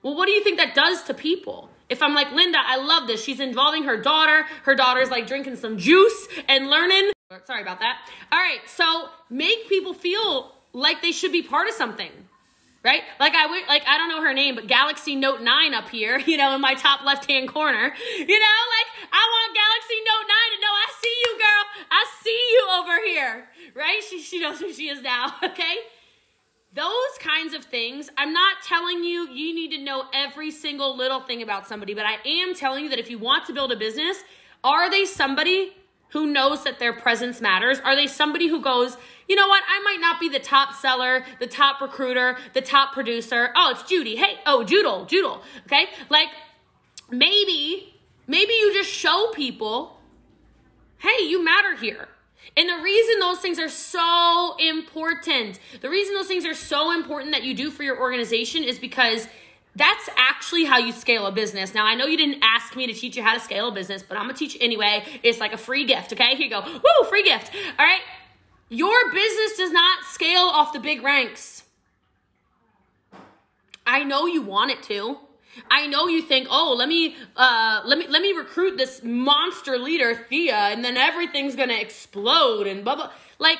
Well, 0.08 0.16
what 0.16 0.24
do 0.24 0.32
you 0.32 0.42
think 0.42 0.56
that 0.56 0.74
does 0.74 1.02
to 1.02 1.12
people? 1.12 1.68
If 1.90 2.00
I'm 2.00 2.14
like, 2.14 2.32
Linda, 2.32 2.56
I 2.64 2.78
love 2.78 3.06
this. 3.06 3.22
She's 3.22 3.40
involving 3.40 3.82
her 3.82 4.00
daughter. 4.00 4.46
Her 4.62 4.74
daughter's 4.74 5.10
like 5.10 5.26
drinking 5.26 5.56
some 5.56 5.76
juice 5.76 6.28
and 6.48 6.70
learning. 6.70 7.10
Sorry 7.44 7.60
about 7.60 7.80
that. 7.80 7.98
All 8.32 8.38
right. 8.38 8.60
So 8.66 9.10
make 9.28 9.68
people 9.68 9.92
feel 9.92 10.54
like 10.72 11.02
they 11.02 11.12
should 11.12 11.30
be 11.30 11.42
part 11.42 11.68
of 11.68 11.74
something 11.74 12.10
right? 12.84 13.02
Like 13.20 13.34
I 13.34 13.46
would, 13.46 13.68
like 13.68 13.82
I 13.86 13.98
don't 13.98 14.08
know 14.08 14.22
her 14.22 14.32
name, 14.32 14.54
but 14.54 14.66
Galaxy 14.66 15.14
Note 15.14 15.42
9 15.42 15.74
up 15.74 15.90
here, 15.90 16.18
you 16.26 16.38
know, 16.38 16.54
in 16.54 16.60
my 16.62 16.72
top 16.72 17.04
left-hand 17.04 17.48
corner. 17.48 17.92
You 18.16 18.38
know, 18.40 18.58
like 18.78 18.88
I 19.12 19.22
want 19.34 19.48
Galaxy 19.52 19.98
Note 20.08 20.24
9 20.24 20.36
to 20.54 20.60
know 20.62 20.72
I 20.72 20.86
see 21.02 21.16
you, 21.24 21.32
girl. 21.36 21.64
I 21.90 22.06
see 22.22 22.40
you 22.52 22.68
over 22.80 23.04
here. 23.04 23.48
Right? 23.74 24.00
She 24.08 24.22
she 24.22 24.40
knows 24.40 24.58
who 24.58 24.72
she 24.72 24.88
is 24.88 25.02
now, 25.02 25.34
okay? 25.44 25.76
Those 26.74 27.18
kinds 27.20 27.54
of 27.54 27.64
things, 27.64 28.10
I'm 28.18 28.32
not 28.32 28.58
telling 28.62 29.02
you 29.02 29.28
you 29.30 29.54
need 29.54 29.70
to 29.70 29.78
know 29.78 30.04
every 30.12 30.50
single 30.50 30.96
little 30.96 31.20
thing 31.20 31.42
about 31.42 31.66
somebody, 31.66 31.94
but 31.94 32.04
I 32.04 32.18
am 32.26 32.54
telling 32.54 32.84
you 32.84 32.90
that 32.90 32.98
if 32.98 33.10
you 33.10 33.18
want 33.18 33.46
to 33.46 33.54
build 33.54 33.72
a 33.72 33.76
business, 33.76 34.18
are 34.62 34.90
they 34.90 35.06
somebody 35.06 35.74
who 36.10 36.26
knows 36.26 36.64
that 36.64 36.78
their 36.78 36.92
presence 36.92 37.40
matters? 37.40 37.80
Are 37.80 37.96
they 37.96 38.06
somebody 38.06 38.48
who 38.48 38.60
goes, 38.60 38.96
you 39.28 39.36
know 39.36 39.48
what? 39.48 39.62
I 39.66 39.80
might 39.80 40.00
not 40.00 40.20
be 40.20 40.28
the 40.28 40.38
top 40.38 40.74
seller, 40.74 41.24
the 41.38 41.46
top 41.46 41.80
recruiter, 41.80 42.36
the 42.52 42.62
top 42.62 42.92
producer. 42.92 43.50
Oh, 43.56 43.70
it's 43.70 43.88
Judy. 43.88 44.16
Hey, 44.16 44.38
oh, 44.46 44.64
Judel, 44.66 45.08
Judel. 45.08 45.40
Okay? 45.66 45.86
Like 46.10 46.28
maybe, 47.10 47.94
maybe 48.26 48.52
you 48.52 48.74
just 48.74 48.90
show 48.90 49.30
people, 49.34 49.98
hey, 50.98 51.24
you 51.24 51.42
matter 51.42 51.74
here. 51.76 52.08
And 52.56 52.68
the 52.68 52.82
reason 52.82 53.20
those 53.20 53.38
things 53.38 53.58
are 53.58 53.68
so 53.68 54.56
important, 54.58 55.58
the 55.80 55.90
reason 55.90 56.14
those 56.14 56.26
things 56.26 56.44
are 56.44 56.54
so 56.54 56.92
important 56.92 57.32
that 57.32 57.44
you 57.44 57.54
do 57.54 57.70
for 57.70 57.82
your 57.82 58.00
organization 58.00 58.64
is 58.64 58.78
because 58.78 59.28
that's 59.76 60.08
actually 60.16 60.64
how 60.64 60.78
you 60.78 60.92
scale 60.92 61.26
a 61.26 61.32
business. 61.32 61.72
Now, 61.72 61.86
I 61.86 61.94
know 61.94 62.06
you 62.06 62.16
didn't 62.16 62.42
ask 62.42 62.74
me 62.74 62.86
to 62.88 62.92
teach 62.92 63.16
you 63.16 63.22
how 63.22 63.34
to 63.34 63.40
scale 63.40 63.68
a 63.68 63.72
business, 63.72 64.02
but 64.02 64.16
I'm 64.16 64.24
gonna 64.24 64.34
teach 64.34 64.56
anyway. 64.60 65.04
It's 65.22 65.38
like 65.38 65.52
a 65.52 65.56
free 65.56 65.84
gift, 65.84 66.12
okay? 66.12 66.34
Here 66.34 66.46
you 66.46 66.50
go. 66.50 66.62
Woo, 66.62 67.08
free 67.08 67.22
gift. 67.22 67.52
All 67.78 67.86
right. 67.86 68.00
Your 68.70 69.12
business 69.12 69.56
does 69.56 69.70
not 69.70 70.04
scale 70.04 70.42
off 70.42 70.72
the 70.72 70.80
big 70.80 71.02
ranks. 71.02 71.64
I 73.86 74.04
know 74.04 74.26
you 74.26 74.42
want 74.42 74.70
it 74.70 74.82
to. 74.84 75.18
I 75.70 75.86
know 75.86 76.06
you 76.06 76.22
think, 76.22 76.48
oh, 76.50 76.74
let 76.76 76.88
me 76.88 77.16
uh, 77.36 77.82
let 77.84 77.98
me 77.98 78.06
let 78.08 78.22
me 78.22 78.32
recruit 78.32 78.76
this 78.76 79.02
monster 79.02 79.78
leader, 79.78 80.14
Thea, 80.14 80.54
and 80.54 80.84
then 80.84 80.96
everything's 80.96 81.56
gonna 81.56 81.74
explode 81.78 82.66
and 82.66 82.84
blah 82.84 82.96
blah. 82.96 83.10
Like, 83.38 83.58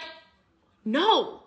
no. 0.84 1.42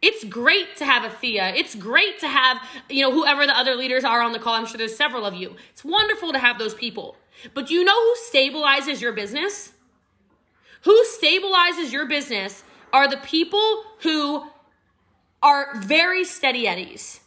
It's 0.00 0.24
great 0.24 0.74
to 0.78 0.84
have 0.84 1.04
a 1.04 1.10
Thea. 1.10 1.54
It's 1.54 1.76
great 1.76 2.18
to 2.20 2.28
have, 2.28 2.58
you 2.88 3.02
know, 3.02 3.12
whoever 3.12 3.46
the 3.46 3.56
other 3.56 3.76
leaders 3.76 4.02
are 4.02 4.20
on 4.20 4.32
the 4.32 4.40
call. 4.40 4.54
I'm 4.54 4.66
sure 4.66 4.76
there's 4.76 4.96
several 4.96 5.24
of 5.24 5.34
you. 5.34 5.54
It's 5.70 5.84
wonderful 5.84 6.32
to 6.32 6.40
have 6.40 6.58
those 6.58 6.74
people. 6.74 7.14
But 7.54 7.68
do 7.68 7.74
you 7.74 7.84
know 7.84 7.94
who 7.94 8.16
stabilizes 8.32 9.00
your 9.00 9.12
business? 9.12 9.72
Who 10.82 11.04
stabilizes 11.04 11.92
your 11.92 12.06
business 12.06 12.64
are 12.92 13.08
the 13.08 13.18
people 13.18 13.84
who 14.00 14.48
are 15.42 15.76
very 15.80 16.24
steady 16.24 16.68
eddies. 16.68 17.20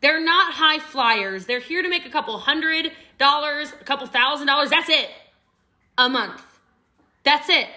They're 0.00 0.22
not 0.22 0.54
high 0.54 0.78
flyers. 0.78 1.46
They're 1.46 1.60
here 1.60 1.82
to 1.82 1.88
make 1.88 2.06
a 2.06 2.10
couple 2.10 2.38
hundred 2.38 2.92
dollars, 3.18 3.72
a 3.80 3.84
couple 3.84 4.06
thousand 4.06 4.46
dollars. 4.46 4.70
That's 4.70 4.88
it. 4.88 5.10
A 5.96 6.08
month. 6.08 6.42
That's 7.24 7.48
it. 7.48 7.68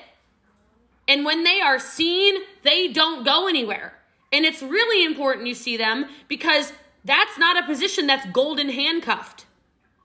And 1.08 1.25
when 1.25 1.44
they 1.44 1.60
are 1.62 1.80
seen, 1.80 2.36
they 2.63 2.88
don't 2.88 3.25
go 3.25 3.48
anywhere. 3.48 3.94
And 4.32 4.46
it's 4.46 4.62
really 4.62 5.04
important 5.04 5.48
you 5.48 5.56
see 5.56 5.75
them 5.75 6.06
because 6.28 6.72
that's 7.04 7.38
not 7.38 7.62
a 7.62 7.66
position 7.66 8.08
that's 8.08 8.25
golden 8.32 8.70
handcuffed. 8.70 9.46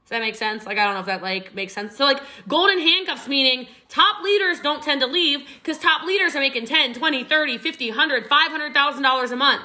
Does 0.05 0.11
that 0.11 0.21
make 0.21 0.37
sense? 0.37 0.65
Like, 0.65 0.79
I 0.79 0.85
don't 0.85 0.95
know 0.95 1.01
if 1.01 1.07
that 1.07 1.23
like 1.23 1.55
makes 1.55 1.73
sense. 1.73 1.97
So 1.97 2.05
like 2.05 2.23
golden 2.49 2.79
handcuffs 2.79 3.29
meaning 3.29 3.67
top 3.89 4.23
leaders 4.23 4.61
don't 4.61 4.83
tend 4.83 5.01
to 5.01 5.07
leave 5.07 5.41
because 5.63 5.79
top 5.79 6.05
leaders 6.07 6.35
are 6.35 6.41
making 6.41 6.67
10, 6.67 6.95
20, 6.95 7.25
30, 7.25 7.59
50, 7.59 7.91
100, 7.91 8.29
$500,000 8.29 9.33
a 9.33 9.37
month. 9.37 9.63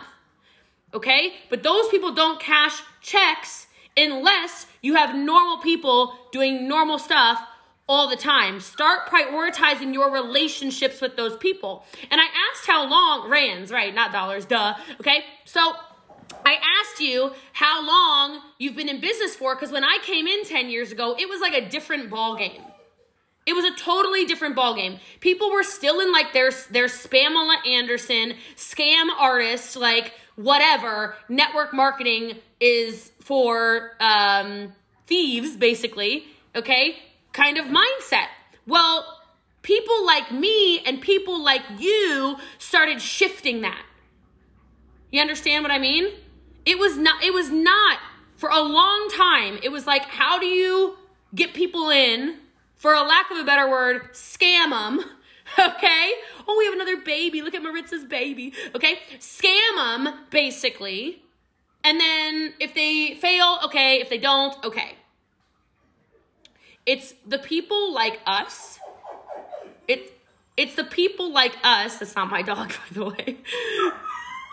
Okay? 0.93 1.33
But 1.49 1.63
those 1.63 1.87
people 1.89 2.13
don't 2.13 2.39
cash 2.39 2.81
checks 3.01 3.67
unless 3.97 4.67
you 4.81 4.95
have 4.95 5.15
normal 5.15 5.57
people 5.57 6.13
doing 6.31 6.67
normal 6.67 6.97
stuff 6.97 7.39
all 7.87 8.09
the 8.09 8.15
time. 8.15 8.59
Start 8.59 9.07
prioritizing 9.07 9.93
your 9.93 10.11
relationships 10.11 11.01
with 11.01 11.17
those 11.17 11.35
people. 11.37 11.85
And 12.09 12.21
I 12.21 12.25
asked 12.25 12.65
how 12.65 12.89
long, 12.89 13.29
rands, 13.29 13.71
right? 13.71 13.93
Not 13.93 14.11
dollars, 14.11 14.45
duh. 14.45 14.75
Okay? 14.99 15.25
So 15.45 15.73
I 16.45 16.53
asked 16.53 17.01
you 17.01 17.31
how 17.53 17.85
long 17.85 18.41
you've 18.57 18.75
been 18.75 18.89
in 18.89 19.01
business 19.01 19.35
for 19.35 19.55
because 19.55 19.71
when 19.71 19.83
I 19.83 19.97
came 20.03 20.27
in 20.27 20.45
10 20.45 20.69
years 20.69 20.91
ago, 20.91 21.15
it 21.19 21.27
was 21.27 21.41
like 21.41 21.53
a 21.53 21.67
different 21.67 22.09
ball 22.09 22.35
game. 22.35 22.61
It 23.45 23.53
was 23.53 23.65
a 23.65 23.75
totally 23.75 24.25
different 24.25 24.55
ball 24.55 24.75
game. 24.75 24.99
People 25.19 25.51
were 25.51 25.63
still 25.63 25.99
in 25.99 26.11
like 26.11 26.31
their 26.31 26.51
their 26.69 26.85
Spamela 26.85 27.55
Anderson 27.67 28.35
scam 28.55 29.09
artist, 29.19 29.75
like 29.75 30.13
whatever. 30.35 31.15
Network 31.29 31.73
marketing 31.73 32.37
is 32.59 33.11
for 33.21 33.91
um, 33.99 34.73
thieves, 35.07 35.55
basically. 35.57 36.25
Okay, 36.55 36.97
kind 37.33 37.57
of 37.57 37.65
mindset. 37.65 38.27
Well, 38.67 39.19
people 39.61 40.05
like 40.05 40.31
me 40.31 40.79
and 40.79 41.01
people 41.01 41.43
like 41.43 41.61
you 41.79 42.37
started 42.57 43.01
shifting 43.01 43.61
that. 43.61 43.83
You 45.11 45.21
understand 45.21 45.63
what 45.63 45.71
I 45.71 45.79
mean? 45.79 46.11
It 46.65 46.77
was 46.77 46.97
not 46.97 47.23
it 47.23 47.33
was 47.33 47.49
not 47.49 47.99
for 48.35 48.49
a 48.49 48.61
long 48.61 49.09
time. 49.09 49.59
It 49.61 49.69
was 49.69 49.85
like 49.85 50.03
how 50.03 50.39
do 50.39 50.45
you 50.45 50.97
get 51.33 51.53
people 51.53 51.89
in 51.89 52.37
for 52.75 52.93
a 52.93 53.03
lack 53.03 53.29
of 53.29 53.37
a 53.37 53.43
better 53.43 53.69
word, 53.69 54.13
scam 54.13 54.71
them, 54.71 55.05
Okay? 55.59 56.13
Oh, 56.47 56.55
we 56.57 56.65
have 56.65 56.73
another 56.73 56.97
baby. 56.97 57.41
Look 57.41 57.53
at 57.53 57.61
Maritza's 57.61 58.05
baby. 58.05 58.53
Okay? 58.75 58.99
Scam 59.19 59.75
them, 59.75 60.13
basically. 60.29 61.21
And 61.83 61.99
then 61.99 62.53
if 62.59 62.73
they 62.73 63.15
fail, 63.15 63.59
okay. 63.65 64.01
If 64.01 64.09
they 64.09 64.17
don't, 64.17 64.55
okay. 64.65 64.95
It's 66.85 67.13
the 67.27 67.37
people 67.37 67.93
like 67.93 68.19
us. 68.25 68.79
It, 69.87 70.13
it's 70.57 70.75
the 70.75 70.83
people 70.83 71.31
like 71.31 71.55
us. 71.63 71.99
That's 71.99 72.15
not 72.15 72.29
my 72.29 72.41
dog, 72.41 72.69
by 72.93 72.93
the 72.93 73.05
way. 73.05 73.37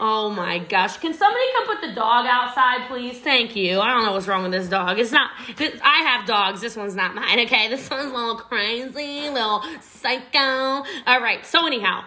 Oh 0.01 0.31
my 0.31 0.61
gosh. 0.61 0.97
Can 0.99 1.13
somebody 1.13 1.45
come 1.57 1.67
put 1.67 1.81
the 1.81 1.93
dog 1.93 2.25
outside, 2.29 2.87
please? 2.89 3.19
Thank 3.19 3.57
you. 3.57 3.81
I 3.81 3.93
don't 3.93 4.05
know 4.05 4.13
what's 4.13 4.29
wrong 4.29 4.45
with 4.45 4.53
this 4.53 4.69
dog. 4.69 5.01
It's 5.01 5.11
not, 5.11 5.33
I 5.59 6.03
have 6.07 6.25
dogs. 6.25 6.61
This 6.61 6.77
one's 6.77 6.95
not 6.95 7.17
mine, 7.17 7.41
okay? 7.41 7.69
This 7.69 7.91
one's 7.91 8.13
a 8.13 8.15
little 8.15 8.37
crazy, 8.37 9.29
little 9.29 9.65
psycho. 9.81 10.85
All 11.07 11.21
right. 11.21 11.45
So, 11.45 11.67
anyhow, 11.67 12.05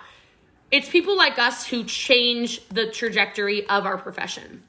it's 0.71 0.89
people 0.89 1.17
like 1.17 1.38
us 1.38 1.67
who 1.67 1.83
change 1.83 2.65
the 2.69 2.89
trajectory 2.89 3.67
of 3.67 3.86
our 3.86 3.98
profession. 3.98 4.63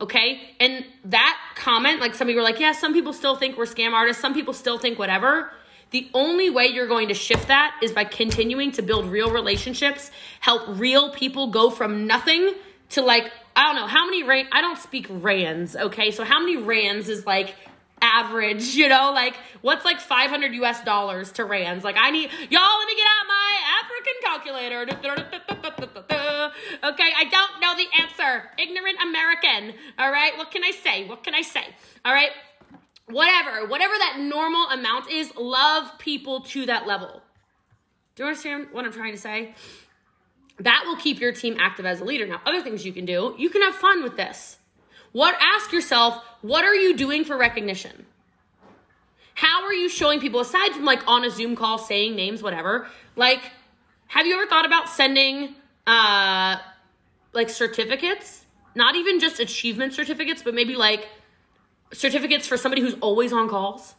Okay. 0.00 0.40
And 0.58 0.86
that 1.04 1.38
comment, 1.56 2.00
like 2.00 2.14
some 2.14 2.26
people 2.26 2.40
were 2.40 2.48
like, 2.48 2.60
yeah, 2.60 2.72
some 2.72 2.94
people 2.94 3.12
still 3.12 3.36
think 3.36 3.58
we're 3.58 3.64
scam 3.66 3.92
artists. 3.92 4.22
Some 4.22 4.32
people 4.32 4.54
still 4.54 4.78
think 4.78 4.98
whatever. 4.98 5.52
The 5.90 6.08
only 6.14 6.50
way 6.50 6.66
you're 6.66 6.88
going 6.88 7.08
to 7.08 7.14
shift 7.14 7.48
that 7.48 7.78
is 7.82 7.92
by 7.92 8.04
continuing 8.04 8.72
to 8.72 8.82
build 8.82 9.06
real 9.06 9.30
relationships, 9.30 10.10
help 10.40 10.62
real 10.66 11.10
people 11.10 11.48
go 11.48 11.70
from 11.70 12.06
nothing 12.06 12.54
to 12.90 13.02
like, 13.02 13.30
I 13.54 13.66
don't 13.66 13.76
know, 13.76 13.86
how 13.86 14.04
many 14.04 14.22
rand, 14.22 14.48
I 14.52 14.60
don't 14.60 14.78
speak 14.78 15.06
rands, 15.08 15.76
okay? 15.76 16.10
So 16.10 16.24
how 16.24 16.40
many 16.40 16.56
rands 16.56 17.08
is 17.08 17.24
like 17.24 17.54
average, 18.02 18.74
you 18.74 18.88
know? 18.88 19.12
Like 19.14 19.36
what's 19.62 19.84
like 19.84 20.00
500 20.00 20.52
US 20.54 20.82
dollars 20.82 21.32
to 21.32 21.44
rands? 21.44 21.84
Like 21.84 21.96
I 21.98 22.10
need, 22.10 22.30
y'all 22.50 22.78
let 22.78 22.86
me 22.86 22.96
get 22.96 23.06
out 23.06 23.26
my 23.28 23.56
African 23.80 24.14
calculator. 24.22 24.86
Okay, 26.84 27.10
I 27.16 27.24
don't 27.24 27.60
know 27.60 27.74
the 27.74 27.86
answer. 28.00 28.44
Ignorant 28.58 28.98
American. 29.02 29.74
All 29.98 30.10
right, 30.10 30.36
what 30.38 30.50
can 30.50 30.62
I 30.62 30.70
say? 30.70 31.06
What 31.06 31.24
can 31.24 31.34
I 31.34 31.42
say? 31.42 31.64
All 32.04 32.12
right 32.12 32.30
whatever, 33.08 33.66
whatever 33.66 33.94
that 33.98 34.18
normal 34.20 34.68
amount 34.68 35.10
is, 35.10 35.34
love 35.36 35.98
people 35.98 36.40
to 36.40 36.66
that 36.66 36.86
level. 36.86 37.22
Do 38.14 38.22
you 38.22 38.28
understand 38.28 38.68
what 38.72 38.84
I'm 38.84 38.92
trying 38.92 39.12
to 39.12 39.20
say? 39.20 39.54
That 40.58 40.84
will 40.86 40.96
keep 40.96 41.20
your 41.20 41.32
team 41.32 41.56
active 41.58 41.84
as 41.84 42.00
a 42.00 42.04
leader. 42.04 42.26
Now, 42.26 42.40
other 42.46 42.62
things 42.62 42.86
you 42.86 42.92
can 42.92 43.04
do, 43.04 43.34
you 43.38 43.50
can 43.50 43.62
have 43.62 43.74
fun 43.74 44.02
with 44.02 44.16
this. 44.16 44.58
What 45.12 45.36
ask 45.40 45.72
yourself, 45.72 46.22
what 46.42 46.64
are 46.64 46.74
you 46.74 46.96
doing 46.96 47.24
for 47.24 47.36
recognition? 47.36 48.06
How 49.34 49.64
are 49.64 49.74
you 49.74 49.90
showing 49.90 50.18
people 50.18 50.40
aside 50.40 50.72
from 50.72 50.86
like 50.86 51.06
on 51.06 51.24
a 51.24 51.30
Zoom 51.30 51.56
call 51.56 51.76
saying 51.76 52.16
names 52.16 52.42
whatever? 52.42 52.88
Like 53.16 53.42
have 54.08 54.26
you 54.26 54.34
ever 54.34 54.46
thought 54.46 54.64
about 54.66 54.88
sending 54.88 55.54
uh 55.86 56.56
like 57.32 57.50
certificates? 57.50 58.44
Not 58.74 58.94
even 58.94 59.20
just 59.20 59.38
achievement 59.40 59.94
certificates, 59.94 60.42
but 60.42 60.54
maybe 60.54 60.74
like 60.74 61.08
certificates 61.92 62.46
for 62.46 62.56
somebody 62.56 62.82
who's 62.82 62.94
always 63.00 63.32
on 63.32 63.48
calls. 63.48 63.94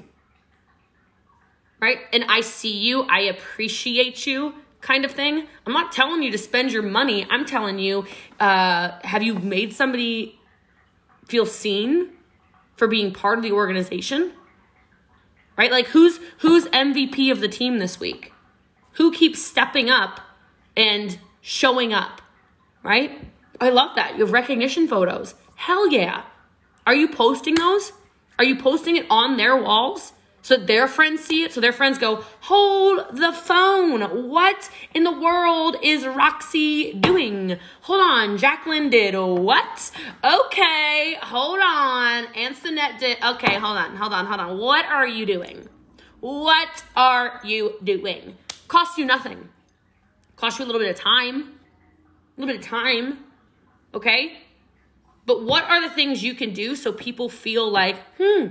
Right? 1.79 1.99
And 2.11 2.25
I 2.27 2.41
see 2.41 2.75
you, 2.75 3.03
I 3.03 3.21
appreciate 3.21 4.25
you 4.25 4.53
kind 4.81 5.05
of 5.05 5.11
thing. 5.11 5.47
I'm 5.65 5.73
not 5.73 5.91
telling 5.91 6.23
you 6.23 6.31
to 6.31 6.37
spend 6.37 6.71
your 6.71 6.83
money. 6.83 7.27
I'm 7.29 7.45
telling 7.45 7.79
you, 7.79 8.05
uh, 8.39 8.91
have 9.03 9.21
you 9.21 9.35
made 9.35 9.73
somebody 9.73 10.39
feel 11.27 11.45
seen 11.45 12.11
for 12.75 12.87
being 12.87 13.13
part 13.13 13.37
of 13.37 13.43
the 13.43 13.51
organization? 13.51 14.31
Right? 15.57 15.71
Like 15.71 15.87
who's 15.87 16.19
who's 16.39 16.65
MVP 16.67 17.31
of 17.31 17.41
the 17.41 17.47
team 17.47 17.79
this 17.79 17.99
week? 17.99 18.31
Who 18.93 19.11
keeps 19.11 19.41
stepping 19.41 19.89
up 19.89 20.21
and 20.75 21.19
showing 21.41 21.93
up? 21.93 22.21
Right? 22.83 23.27
I 23.59 23.69
love 23.69 23.95
that. 23.95 24.17
You 24.17 24.25
have 24.25 24.31
recognition 24.31 24.87
photos. 24.87 25.33
Hell 25.55 25.91
yeah. 25.91 26.23
Are 26.87 26.95
you 26.95 27.09
posting 27.09 27.55
those? 27.55 27.91
Are 28.39 28.45
you 28.45 28.55
posting 28.55 28.95
it 28.95 29.05
on 29.09 29.35
their 29.35 29.61
walls 29.61 30.13
so 30.41 30.55
their 30.55 30.87
friends 30.87 31.21
see 31.21 31.43
it? 31.43 31.51
So 31.51 31.59
their 31.59 31.73
friends 31.73 31.97
go, 31.97 32.23
hold 32.39 33.05
the 33.11 33.33
phone. 33.33 34.29
What 34.29 34.69
in 34.93 35.03
the 35.03 35.11
world 35.11 35.75
is 35.83 36.07
Roxy 36.07 36.93
doing? 36.93 37.59
Hold 37.81 37.99
on. 37.99 38.37
Jacqueline 38.37 38.89
did 38.89 39.15
what? 39.15 39.91
Okay. 40.23 41.17
Hold 41.23 41.59
on. 41.59 42.27
Antoinette 42.37 43.01
did. 43.01 43.17
Okay. 43.21 43.55
Hold 43.55 43.77
on. 43.77 43.97
Hold 43.97 44.13
on. 44.13 44.25
Hold 44.25 44.39
on. 44.39 44.57
What 44.57 44.85
are 44.85 45.05
you 45.05 45.25
doing? 45.25 45.67
What 46.21 46.85
are 46.95 47.41
you 47.43 47.75
doing? 47.83 48.37
Cost 48.69 48.97
you 48.97 49.03
nothing. 49.03 49.49
Cost 50.37 50.57
you 50.57 50.63
a 50.63 50.67
little 50.67 50.79
bit 50.79 50.91
of 50.91 50.95
time. 50.95 51.59
A 52.37 52.39
little 52.39 52.55
bit 52.55 52.63
of 52.63 52.65
time. 52.65 53.25
Okay? 53.93 54.37
But 55.27 55.43
what 55.43 55.65
are 55.65 55.81
the 55.81 55.93
things 55.93 56.23
you 56.23 56.33
can 56.33 56.53
do 56.53 56.75
so 56.75 56.93
people 56.93 57.27
feel 57.27 57.69
like, 57.69 57.97
hmm, 58.17 58.47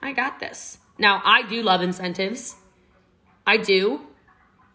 I 0.00 0.12
got 0.12 0.38
this? 0.38 0.78
Now, 0.98 1.20
I 1.24 1.42
do 1.42 1.62
love 1.62 1.82
incentives. 1.82 2.54
I 3.44 3.56
do. 3.56 4.00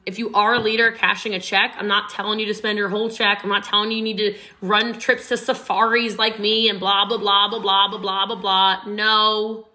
If 0.05 0.19
you 0.19 0.31
are 0.33 0.55
a 0.55 0.59
leader 0.59 0.91
cashing 0.91 1.33
a 1.33 1.39
check, 1.39 1.73
I'm 1.77 1.87
not 1.87 2.09
telling 2.09 2.39
you 2.39 2.45
to 2.47 2.53
spend 2.53 2.77
your 2.77 2.89
whole 2.89 3.09
check. 3.09 3.39
I'm 3.43 3.49
not 3.49 3.63
telling 3.63 3.91
you 3.91 3.97
you 3.97 4.03
need 4.03 4.17
to 4.17 4.37
run 4.61 4.99
trips 4.99 5.29
to 5.29 5.37
safaris 5.37 6.17
like 6.17 6.37
me 6.37 6.69
and 6.69 6.81
blah, 6.81 7.07
blah, 7.07 7.17
blah, 7.17 7.47
blah, 7.47 7.59
blah, 7.59 7.97
blah, 7.97 8.25
blah, 8.25 8.35
blah. 8.35 8.93
No, 8.93 9.67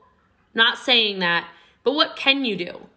not 0.54 0.76
saying 0.76 1.20
that. 1.20 1.48
But 1.82 1.94
what 1.94 2.16
can 2.16 2.44
you 2.44 2.54
do? 2.54 2.89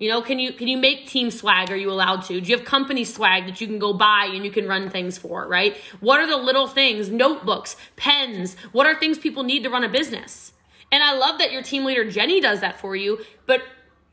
You 0.00 0.08
know, 0.08 0.22
can 0.22 0.38
you 0.38 0.54
can 0.54 0.66
you 0.66 0.78
make 0.78 1.06
team 1.06 1.30
swag? 1.30 1.70
Are 1.70 1.76
you 1.76 1.90
allowed 1.90 2.22
to? 2.22 2.40
Do 2.40 2.50
you 2.50 2.56
have 2.56 2.64
company 2.64 3.04
swag 3.04 3.44
that 3.44 3.60
you 3.60 3.66
can 3.66 3.78
go 3.78 3.92
buy 3.92 4.30
and 4.32 4.46
you 4.46 4.50
can 4.50 4.66
run 4.66 4.88
things 4.88 5.18
for, 5.18 5.46
right? 5.46 5.76
What 6.00 6.20
are 6.20 6.26
the 6.26 6.38
little 6.38 6.66
things? 6.66 7.10
Notebooks, 7.10 7.76
pens. 7.96 8.56
What 8.72 8.86
are 8.86 8.98
things 8.98 9.18
people 9.18 9.42
need 9.42 9.62
to 9.64 9.70
run 9.70 9.84
a 9.84 9.90
business? 9.90 10.54
And 10.90 11.02
I 11.02 11.12
love 11.12 11.38
that 11.38 11.52
your 11.52 11.62
team 11.62 11.84
leader 11.84 12.10
Jenny 12.10 12.40
does 12.40 12.62
that 12.62 12.80
for 12.80 12.96
you, 12.96 13.20
but 13.44 13.62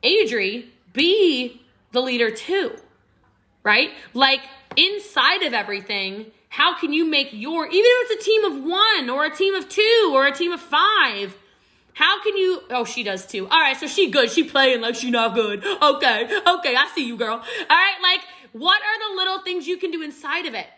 Adri, 0.04 0.66
be 0.92 1.62
the 1.92 2.02
leader 2.02 2.30
too. 2.30 2.76
Right? 3.64 3.90
Like 4.12 4.42
inside 4.76 5.42
of 5.42 5.54
everything, 5.54 6.26
how 6.50 6.78
can 6.78 6.92
you 6.92 7.06
make 7.06 7.30
your 7.32 7.66
even 7.66 7.82
if 7.82 8.10
it's 8.10 8.22
a 8.22 8.24
team 8.26 8.44
of 8.44 8.62
1 8.62 9.08
or 9.08 9.24
a 9.24 9.34
team 9.34 9.54
of 9.54 9.70
2 9.70 10.10
or 10.12 10.26
a 10.26 10.32
team 10.32 10.52
of 10.52 10.60
5, 10.60 11.34
how 11.98 12.22
can 12.22 12.36
you? 12.36 12.62
Oh, 12.70 12.84
she 12.84 13.02
does 13.02 13.26
too. 13.26 13.48
All 13.48 13.58
right, 13.58 13.76
so 13.76 13.88
she 13.88 14.08
good. 14.08 14.30
She 14.30 14.44
playing 14.44 14.82
like 14.82 14.94
she 14.94 15.10
not 15.10 15.34
good. 15.34 15.64
Okay, 15.64 16.24
okay, 16.24 16.76
I 16.76 16.88
see 16.94 17.04
you, 17.04 17.16
girl. 17.16 17.34
All 17.34 17.76
right, 17.76 17.96
like 18.00 18.20
what 18.52 18.80
are 18.80 19.10
the 19.10 19.16
little 19.16 19.40
things 19.40 19.66
you 19.66 19.78
can 19.78 19.90
do 19.90 20.00
inside 20.02 20.46
of 20.46 20.54
it? 20.54 20.68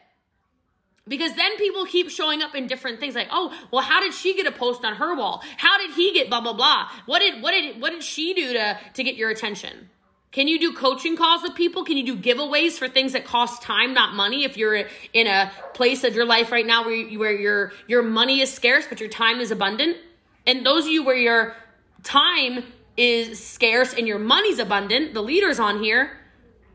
Because 1.06 1.34
then 1.36 1.58
people 1.58 1.84
keep 1.84 2.08
showing 2.08 2.40
up 2.40 2.54
in 2.54 2.66
different 2.66 3.00
things 3.00 3.14
like, 3.14 3.28
oh, 3.30 3.52
well, 3.70 3.82
how 3.82 4.00
did 4.00 4.14
she 4.14 4.34
get 4.34 4.46
a 4.46 4.52
post 4.52 4.82
on 4.82 4.94
her 4.94 5.14
wall? 5.14 5.42
How 5.58 5.76
did 5.76 5.90
he 5.90 6.14
get 6.14 6.30
blah 6.30 6.40
blah 6.40 6.54
blah? 6.54 6.88
What 7.04 7.18
did 7.18 7.42
what 7.42 7.50
did 7.50 7.82
what 7.82 7.90
did 7.90 8.02
she 8.02 8.32
do 8.32 8.54
to 8.54 8.78
to 8.94 9.04
get 9.04 9.16
your 9.16 9.28
attention? 9.28 9.90
Can 10.32 10.48
you 10.48 10.58
do 10.58 10.72
coaching 10.72 11.18
calls 11.18 11.42
with 11.42 11.54
people? 11.54 11.84
Can 11.84 11.98
you 11.98 12.06
do 12.06 12.16
giveaways 12.16 12.78
for 12.78 12.88
things 12.88 13.12
that 13.12 13.26
cost 13.26 13.62
time, 13.62 13.92
not 13.92 14.14
money? 14.14 14.44
If 14.44 14.56
you're 14.56 14.86
in 15.12 15.26
a 15.26 15.52
place 15.74 16.02
of 16.02 16.14
your 16.14 16.24
life 16.24 16.50
right 16.50 16.64
now 16.64 16.84
where 16.84 16.94
you, 16.94 17.18
where 17.18 17.32
your 17.32 17.72
your 17.88 18.02
money 18.02 18.40
is 18.40 18.50
scarce 18.50 18.86
but 18.88 19.00
your 19.00 19.10
time 19.10 19.40
is 19.40 19.50
abundant, 19.50 19.98
and 20.46 20.64
those 20.64 20.84
of 20.84 20.90
you 20.90 21.04
where 21.04 21.16
your 21.16 21.54
time 22.02 22.64
is 22.96 23.42
scarce 23.42 23.94
and 23.94 24.06
your 24.06 24.18
money's 24.18 24.58
abundant, 24.58 25.14
the 25.14 25.22
leaders 25.22 25.58
on 25.58 25.82
here, 25.82 26.18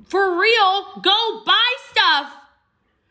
for 0.05 0.39
real, 0.39 1.01
go 1.01 1.43
buy 1.45 1.75
stuff. 1.91 2.33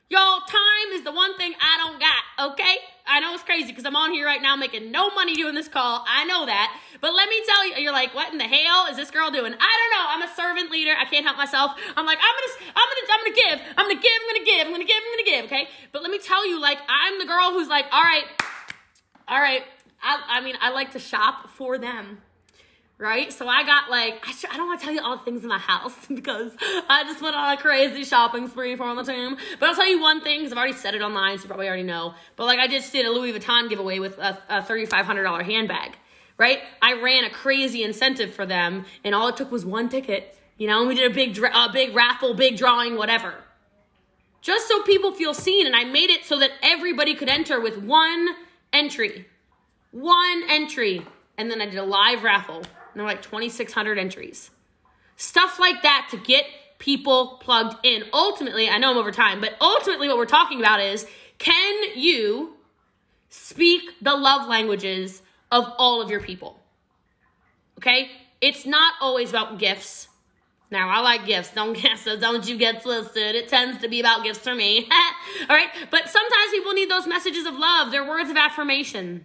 Y'all, 0.09 0.41
time 0.41 0.93
is 0.93 1.03
the 1.03 1.13
one 1.13 1.37
thing 1.37 1.55
I 1.61 1.77
don't 1.79 2.01
got, 2.01 2.53
okay? 2.53 2.77
I 3.07 3.21
know 3.21 3.35
it's 3.35 3.43
crazy 3.43 3.69
because 3.69 3.85
I'm 3.85 3.97
on 3.97 4.13
here 4.13 4.25
right 4.25 4.41
now 4.41 4.57
making 4.57 4.91
no 4.91 5.11
money 5.11 5.35
doing 5.35 5.55
this 5.55 5.69
call. 5.69 6.05
I 6.09 6.25
know 6.25 6.47
that. 6.47 6.81
But 7.01 7.13
let 7.15 7.29
me 7.29 7.43
tell 7.45 7.69
you, 7.69 7.77
you're 7.83 7.93
like, 7.93 8.15
what 8.15 8.33
in 8.33 8.39
the 8.39 8.45
hell 8.45 8.87
is 8.87 8.97
this 8.97 9.11
girl 9.11 9.31
doing? 9.31 9.53
I 9.53 9.73
don't 9.79 9.93
know. 9.93 10.07
I'm 10.09 10.23
a 10.23 10.35
servant 10.35 10.71
leader. 10.71 10.95
I 10.97 11.05
can't 11.05 11.25
help 11.25 11.37
myself. 11.37 11.73
I'm 11.97 12.07
like, 12.07 12.19
I'm 12.19 12.35
gonna, 12.35 12.73
I'm 12.77 12.89
gonna, 12.89 13.13
I'm 13.13 13.21
gonna 13.21 13.35
give. 13.35 13.75
I'm 13.77 13.87
gonna 13.89 14.01
give. 14.01 14.13
I'm 14.21 14.29
gonna 14.33 14.45
give. 14.45 14.67
I'm 14.67 14.73
gonna 14.73 14.85
give. 14.85 14.97
I'm 14.97 15.13
gonna 15.13 15.31
give. 15.31 15.45
Okay. 15.47 15.69
But 15.93 16.03
let 16.03 16.11
me 16.11 16.19
tell 16.19 16.49
you, 16.49 16.59
like, 16.59 16.79
I'm 16.89 17.19
the 17.19 17.27
girl 17.27 17.53
who's 17.53 17.69
like, 17.69 17.85
all 17.93 18.03
right, 18.03 18.25
all 19.29 19.41
right, 19.41 19.63
I, 20.05 20.39
I 20.39 20.41
mean, 20.43 20.57
I 20.61 20.71
like 20.71 20.93
to 20.93 20.99
shop 20.99 21.49
for 21.51 21.79
them 21.79 22.19
right? 22.99 23.33
So 23.33 23.49
I 23.49 23.65
got 23.65 23.91
like, 23.91 24.25
I, 24.27 24.33
sh- 24.33 24.45
I 24.51 24.57
don't 24.57 24.69
want 24.69 24.81
to 24.81 24.85
tell 24.85 24.95
you 24.95 25.03
all 25.03 25.17
the 25.17 25.25
things 25.25 25.43
in 25.43 25.49
my 25.49 25.59
house 25.59 25.95
because 26.09 26.53
I 26.89 27.05
just 27.05 27.21
went 27.21 27.35
on 27.35 27.53
a 27.53 27.57
crazy 27.57 28.05
shopping 28.05 28.49
spree 28.49 28.77
for 28.77 28.85
all 28.85 28.95
the 28.97 29.05
time. 29.05 29.37
But 29.59 29.69
I'll 29.69 29.75
tell 29.75 29.89
you 29.89 30.01
one 30.01 30.21
thing 30.21 30.41
because 30.41 30.53
I've 30.53 30.59
already 30.59 30.75
said 30.75 30.95
it 30.95 31.03
online, 31.03 31.39
so 31.39 31.45
you 31.45 31.49
probably 31.49 31.69
already 31.69 31.83
know. 31.83 32.15
But 32.37 32.47
like, 32.47 32.59
I 32.59 32.69
just 32.69 32.93
did 32.93 33.07
a 33.07 33.11
Louis 33.11 33.33
Vuitton 33.33 33.69
giveaway 33.69 33.99
with 33.99 34.19
a, 34.19 34.39
a 34.49 34.63
$3,500 34.63 35.45
handbag, 35.45 35.97
right? 36.39 36.61
I 36.81 36.95
ran 36.95 37.25
a 37.25 37.31
crazy 37.31 37.83
incentive 37.83 38.33
for 38.33 38.47
them, 38.47 38.85
and 39.03 39.15
all 39.15 39.29
it 39.29 39.37
took 39.37 39.51
was 39.51 39.65
one 39.67 39.89
ticket, 39.89 40.37
you 40.57 40.69
know, 40.69 40.81
and 40.81 40.89
we 40.89 40.95
did 40.95 41.11
a 41.11 41.15
big, 41.15 41.37
a 41.39 41.69
big 41.73 41.95
raffle, 41.95 42.35
big 42.35 42.57
drawing, 42.57 42.97
whatever. 42.97 43.35
Just 44.41 44.69
so 44.69 44.83
people 44.83 45.13
feel 45.13 45.35
seen, 45.35 45.67
and 45.67 45.75
I 45.75 45.85
made 45.85 46.11
it 46.11 46.25
so 46.25 46.39
that 46.39 46.51
everybody 46.63 47.15
could 47.15 47.31
enter 47.31 47.61
with 47.61 47.79
one 47.79 48.29
entry 48.73 49.27
one 49.95 50.43
entry. 50.49 51.07
And 51.39 51.51
then 51.51 51.61
I 51.61 51.67
did 51.67 51.77
a 51.77 51.85
live 51.85 52.25
raffle. 52.25 52.57
And 52.57 52.67
there 52.95 53.05
were 53.05 53.11
like 53.11 53.23
2,600 53.23 53.99
entries. 53.99 54.51
Stuff 55.17 55.59
like 55.61 55.83
that 55.83 56.09
to 56.11 56.17
get 56.17 56.45
people 56.79 57.39
plugged 57.41 57.77
in. 57.87 58.05
Ultimately, 58.13 58.69
I 58.69 58.79
know 58.79 58.91
I'm 58.91 58.97
over 58.97 59.13
time, 59.13 59.41
but 59.41 59.55
ultimately, 59.61 60.09
what 60.09 60.17
we're 60.17 60.27
talking 60.27 60.59
about 60.59 60.81
is 60.81 61.07
can 61.39 61.97
you 61.97 62.55
speak 63.29 63.83
the 64.03 64.15
love 64.15 64.49
languages 64.49 65.23
of 65.51 65.65
all 65.79 66.03
of 66.03 66.11
your 66.11 66.21
people? 66.21 66.59
Okay? 67.79 68.11
It's 68.41 68.67
not 68.67 68.95
always 69.01 69.31
about 69.31 69.59
gifts. 69.59 70.09
Now, 70.71 70.89
I 70.89 71.01
like 71.01 71.25
gifts. 71.25 71.53
Don't 71.53 71.73
guess, 71.81 72.03
so 72.03 72.19
don't 72.19 72.47
you 72.49 72.57
get 72.59 72.83
twisted. 72.83 73.37
It 73.37 73.49
tends 73.49 73.81
to 73.83 73.89
be 73.89 74.01
about 74.01 74.25
gifts 74.25 74.41
for 74.41 74.55
me. 74.55 74.89
All 75.49 75.57
right? 75.57 75.69
But 75.91 76.09
sometimes 76.09 76.51
people 76.51 76.73
need 76.73 76.91
those 76.91 77.07
messages 77.07 77.47
of 77.47 77.55
love, 77.55 77.93
their 77.93 78.07
words 78.07 78.29
of 78.29 78.37
affirmation. 78.37 79.25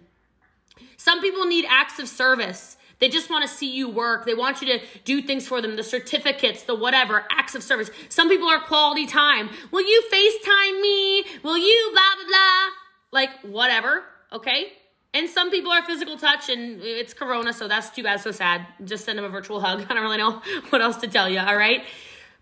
Some 0.96 1.20
people 1.20 1.46
need 1.46 1.64
acts 1.68 1.98
of 1.98 2.08
service. 2.08 2.76
They 2.98 3.08
just 3.08 3.30
want 3.30 3.42
to 3.42 3.48
see 3.48 3.74
you 3.74 3.88
work. 3.88 4.26
They 4.26 4.34
want 4.34 4.60
you 4.60 4.78
to 4.78 4.84
do 5.04 5.22
things 5.22 5.48
for 5.48 5.62
them, 5.62 5.76
the 5.76 5.82
certificates, 5.82 6.64
the 6.64 6.74
whatever, 6.74 7.24
acts 7.30 7.54
of 7.54 7.62
service. 7.62 7.90
Some 8.10 8.28
people 8.28 8.48
are 8.48 8.60
quality 8.60 9.06
time. 9.06 9.48
Will 9.70 9.80
you 9.80 10.02
FaceTime 10.12 10.80
me? 10.82 11.24
Will 11.42 11.58
you 11.58 11.90
blah, 11.92 12.02
blah, 12.16 12.26
blah? 12.28 12.68
Like, 13.12 13.30
whatever, 13.40 14.04
okay? 14.32 14.72
And 15.12 15.28
some 15.28 15.50
people 15.50 15.72
are 15.72 15.82
physical 15.82 16.16
touch, 16.18 16.50
and 16.50 16.80
it's 16.82 17.14
Corona, 17.14 17.52
so 17.52 17.66
that's 17.66 17.90
too 17.90 18.02
bad, 18.02 18.20
so 18.20 18.30
sad. 18.30 18.66
Just 18.84 19.06
send 19.06 19.18
them 19.18 19.24
a 19.24 19.28
virtual 19.28 19.60
hug. 19.60 19.86
I 19.88 19.94
don't 19.94 20.02
really 20.02 20.18
know 20.18 20.42
what 20.68 20.82
else 20.82 20.98
to 20.98 21.08
tell 21.08 21.28
you, 21.28 21.40
all 21.40 21.56
right? 21.56 21.84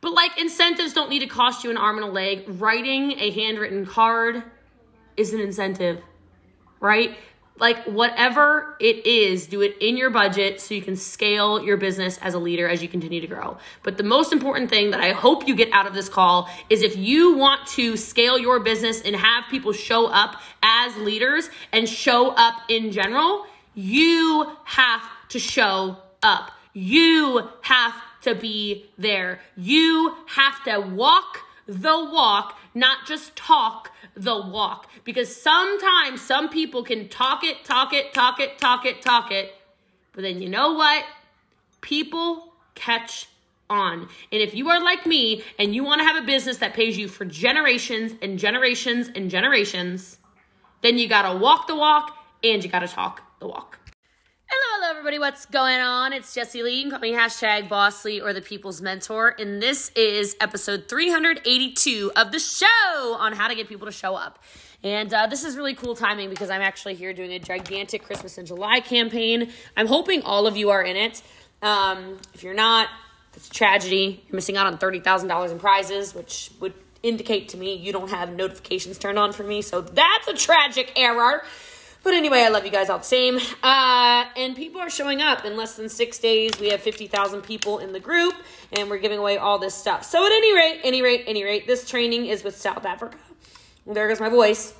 But 0.00 0.12
like 0.12 0.38
incentives 0.38 0.92
don't 0.92 1.10
need 1.10 1.20
to 1.20 1.26
cost 1.26 1.64
you 1.64 1.70
an 1.70 1.76
arm 1.76 1.96
and 1.96 2.06
a 2.06 2.10
leg. 2.10 2.44
Writing 2.46 3.12
a 3.12 3.30
handwritten 3.30 3.86
card 3.86 4.42
is 5.16 5.32
an 5.32 5.40
incentive, 5.40 6.00
right? 6.80 7.16
Like 7.58 7.84
whatever 7.84 8.76
it 8.80 9.06
is, 9.06 9.46
do 9.46 9.62
it 9.62 9.76
in 9.80 9.96
your 9.96 10.10
budget 10.10 10.60
so 10.60 10.74
you 10.74 10.82
can 10.82 10.96
scale 10.96 11.62
your 11.62 11.76
business 11.76 12.18
as 12.18 12.34
a 12.34 12.38
leader 12.38 12.68
as 12.68 12.82
you 12.82 12.88
continue 12.88 13.20
to 13.20 13.26
grow. 13.26 13.58
But 13.82 13.96
the 13.96 14.04
most 14.04 14.32
important 14.32 14.70
thing 14.70 14.90
that 14.90 15.00
I 15.00 15.12
hope 15.12 15.48
you 15.48 15.54
get 15.54 15.72
out 15.72 15.86
of 15.86 15.94
this 15.94 16.08
call 16.08 16.48
is 16.70 16.82
if 16.82 16.96
you 16.96 17.34
want 17.34 17.66
to 17.68 17.96
scale 17.96 18.38
your 18.38 18.60
business 18.60 19.00
and 19.02 19.16
have 19.16 19.44
people 19.50 19.72
show 19.72 20.06
up 20.06 20.36
as 20.62 20.96
leaders 20.96 21.50
and 21.72 21.88
show 21.88 22.30
up 22.30 22.54
in 22.68 22.92
general, 22.92 23.46
you 23.74 24.50
have 24.64 25.02
to 25.30 25.38
show 25.38 25.96
up. 26.22 26.50
You 26.72 27.48
have 27.62 27.94
to 28.22 28.34
be 28.34 28.86
there. 28.98 29.40
You 29.56 30.14
have 30.26 30.62
to 30.64 30.80
walk 30.80 31.40
the 31.66 32.08
walk, 32.12 32.58
not 32.74 33.06
just 33.06 33.36
talk 33.36 33.90
the 34.18 34.34
walk. 34.34 34.88
Because 35.04 35.34
sometimes 35.34 36.20
some 36.20 36.48
people 36.48 36.82
can 36.82 37.08
talk 37.08 37.44
it, 37.44 37.64
talk 37.64 37.92
it, 37.92 38.12
talk 38.12 38.40
it, 38.40 38.58
talk 38.58 38.84
it, 38.84 39.00
talk 39.02 39.30
it. 39.30 39.54
But 40.12 40.22
then 40.22 40.42
you 40.42 40.48
know 40.48 40.72
what? 40.74 41.04
People 41.80 42.52
catch 42.74 43.28
on. 43.70 44.08
And 44.32 44.42
if 44.42 44.54
you 44.54 44.68
are 44.70 44.82
like 44.82 45.06
me 45.06 45.42
and 45.58 45.74
you 45.74 45.84
want 45.84 46.00
to 46.00 46.06
have 46.06 46.22
a 46.22 46.26
business 46.26 46.58
that 46.58 46.74
pays 46.74 46.96
you 46.96 47.08
for 47.08 47.24
generations 47.24 48.14
and 48.22 48.38
generations 48.38 49.10
and 49.14 49.30
generations, 49.30 50.18
then 50.82 50.98
you 50.98 51.08
got 51.08 51.30
to 51.30 51.38
walk 51.38 51.66
the 51.66 51.76
walk 51.76 52.16
and 52.42 52.62
you 52.62 52.70
got 52.70 52.80
to 52.80 52.88
talk 52.88 53.22
the 53.40 53.46
walk. 53.46 53.77
Everybody. 54.90 55.18
What's 55.18 55.44
going 55.44 55.80
on? 55.80 56.14
It's 56.14 56.32
Jessie 56.32 56.62
Lee. 56.62 56.76
You 56.76 56.82
can 56.84 56.92
call 56.92 57.00
me 57.00 57.12
hashtag 57.12 57.68
Boss 57.68 58.06
Lee 58.06 58.22
or 58.22 58.32
the 58.32 58.40
People's 58.40 58.80
Mentor. 58.80 59.34
And 59.38 59.60
this 59.60 59.90
is 59.94 60.34
episode 60.40 60.88
382 60.88 62.12
of 62.16 62.32
the 62.32 62.38
show 62.38 63.16
on 63.18 63.34
how 63.34 63.48
to 63.48 63.54
get 63.54 63.68
people 63.68 63.84
to 63.86 63.92
show 63.92 64.14
up. 64.14 64.42
And 64.82 65.12
uh, 65.12 65.26
this 65.26 65.44
is 65.44 65.58
really 65.58 65.74
cool 65.74 65.94
timing 65.94 66.30
because 66.30 66.48
I'm 66.48 66.62
actually 66.62 66.94
here 66.94 67.12
doing 67.12 67.32
a 67.32 67.38
gigantic 67.38 68.02
Christmas 68.02 68.38
in 68.38 68.46
July 68.46 68.80
campaign. 68.80 69.52
I'm 69.76 69.88
hoping 69.88 70.22
all 70.22 70.46
of 70.46 70.56
you 70.56 70.70
are 70.70 70.82
in 70.82 70.96
it. 70.96 71.20
Um, 71.60 72.16
if 72.32 72.42
you're 72.42 72.54
not, 72.54 72.88
it's 73.34 73.48
a 73.48 73.50
tragedy. 73.50 74.24
You're 74.26 74.36
missing 74.36 74.56
out 74.56 74.66
on 74.66 74.78
$30,000 74.78 75.50
in 75.50 75.58
prizes, 75.58 76.14
which 76.14 76.50
would 76.60 76.72
indicate 77.02 77.50
to 77.50 77.58
me 77.58 77.74
you 77.74 77.92
don't 77.92 78.10
have 78.10 78.34
notifications 78.34 78.96
turned 78.96 79.18
on 79.18 79.34
for 79.34 79.42
me. 79.42 79.60
So 79.60 79.82
that's 79.82 80.28
a 80.28 80.34
tragic 80.34 80.94
error. 80.96 81.42
But 82.08 82.14
anyway, 82.14 82.40
I 82.40 82.48
love 82.48 82.64
you 82.64 82.70
guys 82.70 82.88
all 82.88 82.96
the 82.96 83.04
same. 83.04 83.38
Uh, 83.62 84.24
and 84.34 84.56
people 84.56 84.80
are 84.80 84.88
showing 84.88 85.20
up 85.20 85.44
in 85.44 85.58
less 85.58 85.76
than 85.76 85.90
six 85.90 86.18
days. 86.18 86.58
We 86.58 86.70
have 86.70 86.80
50,000 86.80 87.42
people 87.42 87.80
in 87.80 87.92
the 87.92 88.00
group, 88.00 88.32
and 88.72 88.88
we're 88.88 88.96
giving 88.96 89.18
away 89.18 89.36
all 89.36 89.58
this 89.58 89.74
stuff. 89.74 90.04
So, 90.04 90.24
at 90.24 90.32
any 90.32 90.54
rate, 90.56 90.80
any 90.84 91.02
rate, 91.02 91.24
any 91.26 91.44
rate, 91.44 91.66
this 91.66 91.86
training 91.86 92.24
is 92.24 92.42
with 92.42 92.56
South 92.56 92.86
Africa. 92.86 93.18
There 93.86 94.08
goes 94.08 94.20
my 94.20 94.30
voice. 94.30 94.72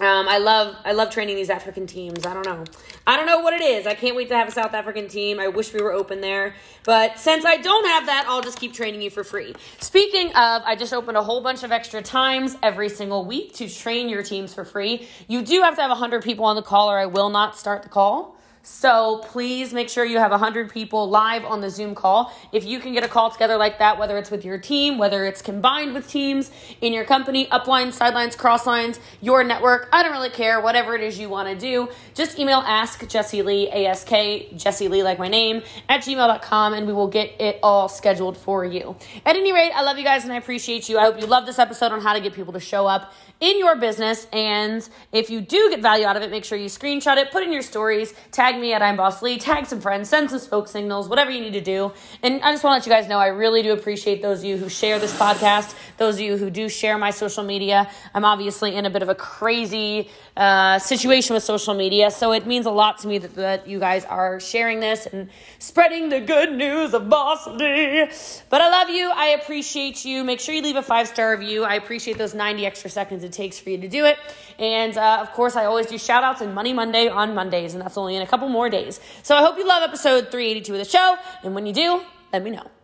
Um, 0.00 0.28
I 0.28 0.38
love 0.38 0.76
I 0.84 0.92
love 0.92 1.10
training 1.10 1.34
these 1.34 1.50
African 1.50 1.84
teams. 1.86 2.24
I 2.24 2.32
don't 2.32 2.46
know. 2.46 2.62
I 3.04 3.16
don't 3.16 3.26
know 3.26 3.40
what 3.40 3.52
it 3.52 3.62
is. 3.62 3.84
I 3.84 3.94
can't 3.94 4.14
wait 4.14 4.28
to 4.28 4.36
have 4.36 4.46
a 4.46 4.52
South 4.52 4.72
African 4.72 5.08
team. 5.08 5.40
I 5.40 5.48
wish 5.48 5.72
we 5.72 5.82
were 5.82 5.92
open 5.92 6.20
there. 6.20 6.54
But 6.84 7.18
since 7.18 7.44
I 7.44 7.56
don't 7.56 7.84
have 7.86 8.06
that, 8.06 8.26
I'll 8.28 8.40
just 8.40 8.60
keep 8.60 8.72
training 8.72 9.02
you 9.02 9.10
for 9.10 9.24
free. 9.24 9.56
Speaking 9.80 10.28
of, 10.28 10.62
I 10.64 10.76
just 10.76 10.94
opened 10.94 11.16
a 11.16 11.22
whole 11.22 11.40
bunch 11.40 11.64
of 11.64 11.72
extra 11.72 12.00
times 12.00 12.56
every 12.62 12.88
single 12.88 13.24
week 13.24 13.54
to 13.54 13.68
train 13.68 14.08
your 14.08 14.22
teams 14.22 14.54
for 14.54 14.64
free. 14.64 15.08
You 15.26 15.42
do 15.42 15.62
have 15.62 15.74
to 15.74 15.82
have 15.82 15.90
100 15.90 16.22
people 16.22 16.44
on 16.44 16.54
the 16.54 16.62
call 16.62 16.88
or 16.90 16.98
I 16.98 17.06
will 17.06 17.30
not 17.30 17.58
start 17.58 17.82
the 17.82 17.88
call. 17.88 18.37
So 18.70 19.18
please 19.24 19.72
make 19.72 19.88
sure 19.88 20.04
you 20.04 20.18
have 20.18 20.30
100 20.30 20.70
people 20.70 21.08
live 21.10 21.44
on 21.44 21.60
the 21.60 21.70
Zoom 21.70 21.96
call. 21.96 22.32
If 22.52 22.64
you 22.64 22.78
can 22.78 22.92
get 22.92 23.02
a 23.02 23.08
call 23.08 23.28
together 23.28 23.56
like 23.56 23.78
that, 23.80 23.98
whether 23.98 24.16
it's 24.18 24.30
with 24.30 24.44
your 24.44 24.58
team, 24.58 24.98
whether 24.98 25.24
it's 25.24 25.42
combined 25.42 25.94
with 25.94 26.06
teams 26.06 26.52
in 26.80 26.92
your 26.92 27.04
company, 27.04 27.46
uplines, 27.46 27.94
sidelines, 27.94 28.36
crosslines, 28.36 29.00
your 29.20 29.42
network, 29.42 29.88
I 29.92 30.04
don't 30.04 30.12
really 30.12 30.30
care, 30.30 30.60
whatever 30.60 30.94
it 30.94 31.00
is 31.00 31.18
you 31.18 31.28
want 31.28 31.48
to 31.48 31.56
do, 31.56 31.88
just 32.14 32.38
email 32.38 32.58
ask 32.58 33.08
Jessie 33.08 33.42
Lee, 33.42 33.68
ASK, 33.68 34.10
Jessie 34.54 34.86
Lee, 34.86 35.02
like 35.02 35.18
my 35.18 35.28
name, 35.28 35.62
at 35.88 36.02
gmail.com, 36.02 36.74
and 36.74 36.86
we 36.86 36.92
will 36.92 37.08
get 37.08 37.40
it 37.40 37.58
all 37.62 37.88
scheduled 37.88 38.36
for 38.36 38.64
you. 38.64 38.94
At 39.26 39.34
any 39.34 39.52
rate, 39.52 39.72
I 39.74 39.82
love 39.82 39.98
you 39.98 40.04
guys 40.04 40.22
and 40.22 40.32
I 40.32 40.36
appreciate 40.36 40.88
you. 40.88 40.98
I 40.98 41.02
hope 41.02 41.20
you 41.20 41.26
love 41.26 41.46
this 41.46 41.58
episode 41.58 41.90
on 41.90 42.00
how 42.00 42.12
to 42.12 42.20
get 42.20 42.32
people 42.32 42.52
to 42.52 42.60
show 42.60 42.86
up 42.86 43.12
in 43.40 43.58
your 43.58 43.76
business. 43.76 44.26
And 44.32 44.86
if 45.10 45.30
you 45.30 45.40
do 45.40 45.70
get 45.70 45.80
value 45.80 46.04
out 46.04 46.16
of 46.16 46.22
it, 46.22 46.30
make 46.30 46.44
sure 46.44 46.58
you 46.58 46.68
screenshot 46.68 47.16
it, 47.16 47.30
put 47.30 47.42
in 47.42 47.52
your 47.52 47.62
stories, 47.62 48.14
tag 48.30 48.57
me 48.60 48.72
at 48.72 48.82
I'm 48.82 48.96
Boss 48.96 49.22
Lee, 49.22 49.38
tag 49.38 49.66
some 49.66 49.80
friends, 49.80 50.08
send 50.08 50.30
some 50.30 50.38
smoke 50.38 50.68
signals, 50.68 51.08
whatever 51.08 51.30
you 51.30 51.40
need 51.40 51.52
to 51.52 51.60
do. 51.60 51.92
And 52.22 52.42
I 52.42 52.52
just 52.52 52.64
want 52.64 52.82
to 52.82 52.90
let 52.90 52.98
you 52.98 53.02
guys 53.02 53.08
know 53.08 53.18
I 53.18 53.28
really 53.28 53.62
do 53.62 53.72
appreciate 53.72 54.22
those 54.22 54.40
of 54.40 54.44
you 54.44 54.56
who 54.56 54.68
share 54.68 54.98
this 54.98 55.16
podcast, 55.16 55.74
those 55.96 56.16
of 56.16 56.20
you 56.20 56.36
who 56.36 56.50
do 56.50 56.68
share 56.68 56.98
my 56.98 57.10
social 57.10 57.44
media. 57.44 57.90
I'm 58.14 58.24
obviously 58.24 58.74
in 58.74 58.86
a 58.86 58.90
bit 58.90 59.02
of 59.02 59.08
a 59.08 59.14
crazy 59.14 60.10
uh, 60.38 60.78
situation 60.78 61.34
with 61.34 61.42
social 61.42 61.74
media, 61.74 62.12
so 62.12 62.30
it 62.30 62.46
means 62.46 62.64
a 62.64 62.70
lot 62.70 62.98
to 62.98 63.08
me 63.08 63.18
that, 63.18 63.34
that 63.34 63.66
you 63.66 63.80
guys 63.80 64.04
are 64.04 64.38
sharing 64.38 64.78
this 64.78 65.04
and 65.06 65.28
spreading 65.58 66.10
the 66.10 66.20
good 66.20 66.52
news 66.52 66.94
of 66.94 67.08
Lee. 67.56 68.08
But 68.48 68.60
I 68.60 68.70
love 68.70 68.88
you. 68.88 69.10
I 69.12 69.36
appreciate 69.40 70.04
you. 70.04 70.22
Make 70.22 70.38
sure 70.38 70.54
you 70.54 70.62
leave 70.62 70.76
a 70.76 70.82
five 70.82 71.08
star 71.08 71.32
review. 71.32 71.64
I 71.64 71.74
appreciate 71.74 72.18
those 72.18 72.34
90 72.34 72.64
extra 72.64 72.88
seconds 72.88 73.24
it 73.24 73.32
takes 73.32 73.58
for 73.58 73.70
you 73.70 73.78
to 73.78 73.88
do 73.88 74.04
it. 74.04 74.16
And 74.60 74.96
uh, 74.96 75.18
of 75.20 75.32
course, 75.32 75.56
I 75.56 75.64
always 75.64 75.86
do 75.86 75.98
shout 75.98 76.22
outs 76.22 76.40
and 76.40 76.54
Money 76.54 76.72
Monday 76.72 77.08
on 77.08 77.34
Mondays, 77.34 77.74
and 77.74 77.82
that's 77.82 77.98
only 77.98 78.14
in 78.14 78.22
a 78.22 78.26
couple 78.26 78.48
more 78.48 78.70
days. 78.70 79.00
So 79.24 79.36
I 79.36 79.42
hope 79.42 79.58
you 79.58 79.66
love 79.66 79.82
episode 79.82 80.30
382 80.30 80.72
of 80.72 80.78
the 80.78 80.84
show. 80.84 81.16
And 81.42 81.52
when 81.52 81.66
you 81.66 81.72
do, 81.72 82.00
let 82.32 82.44
me 82.44 82.52
know. 82.52 82.77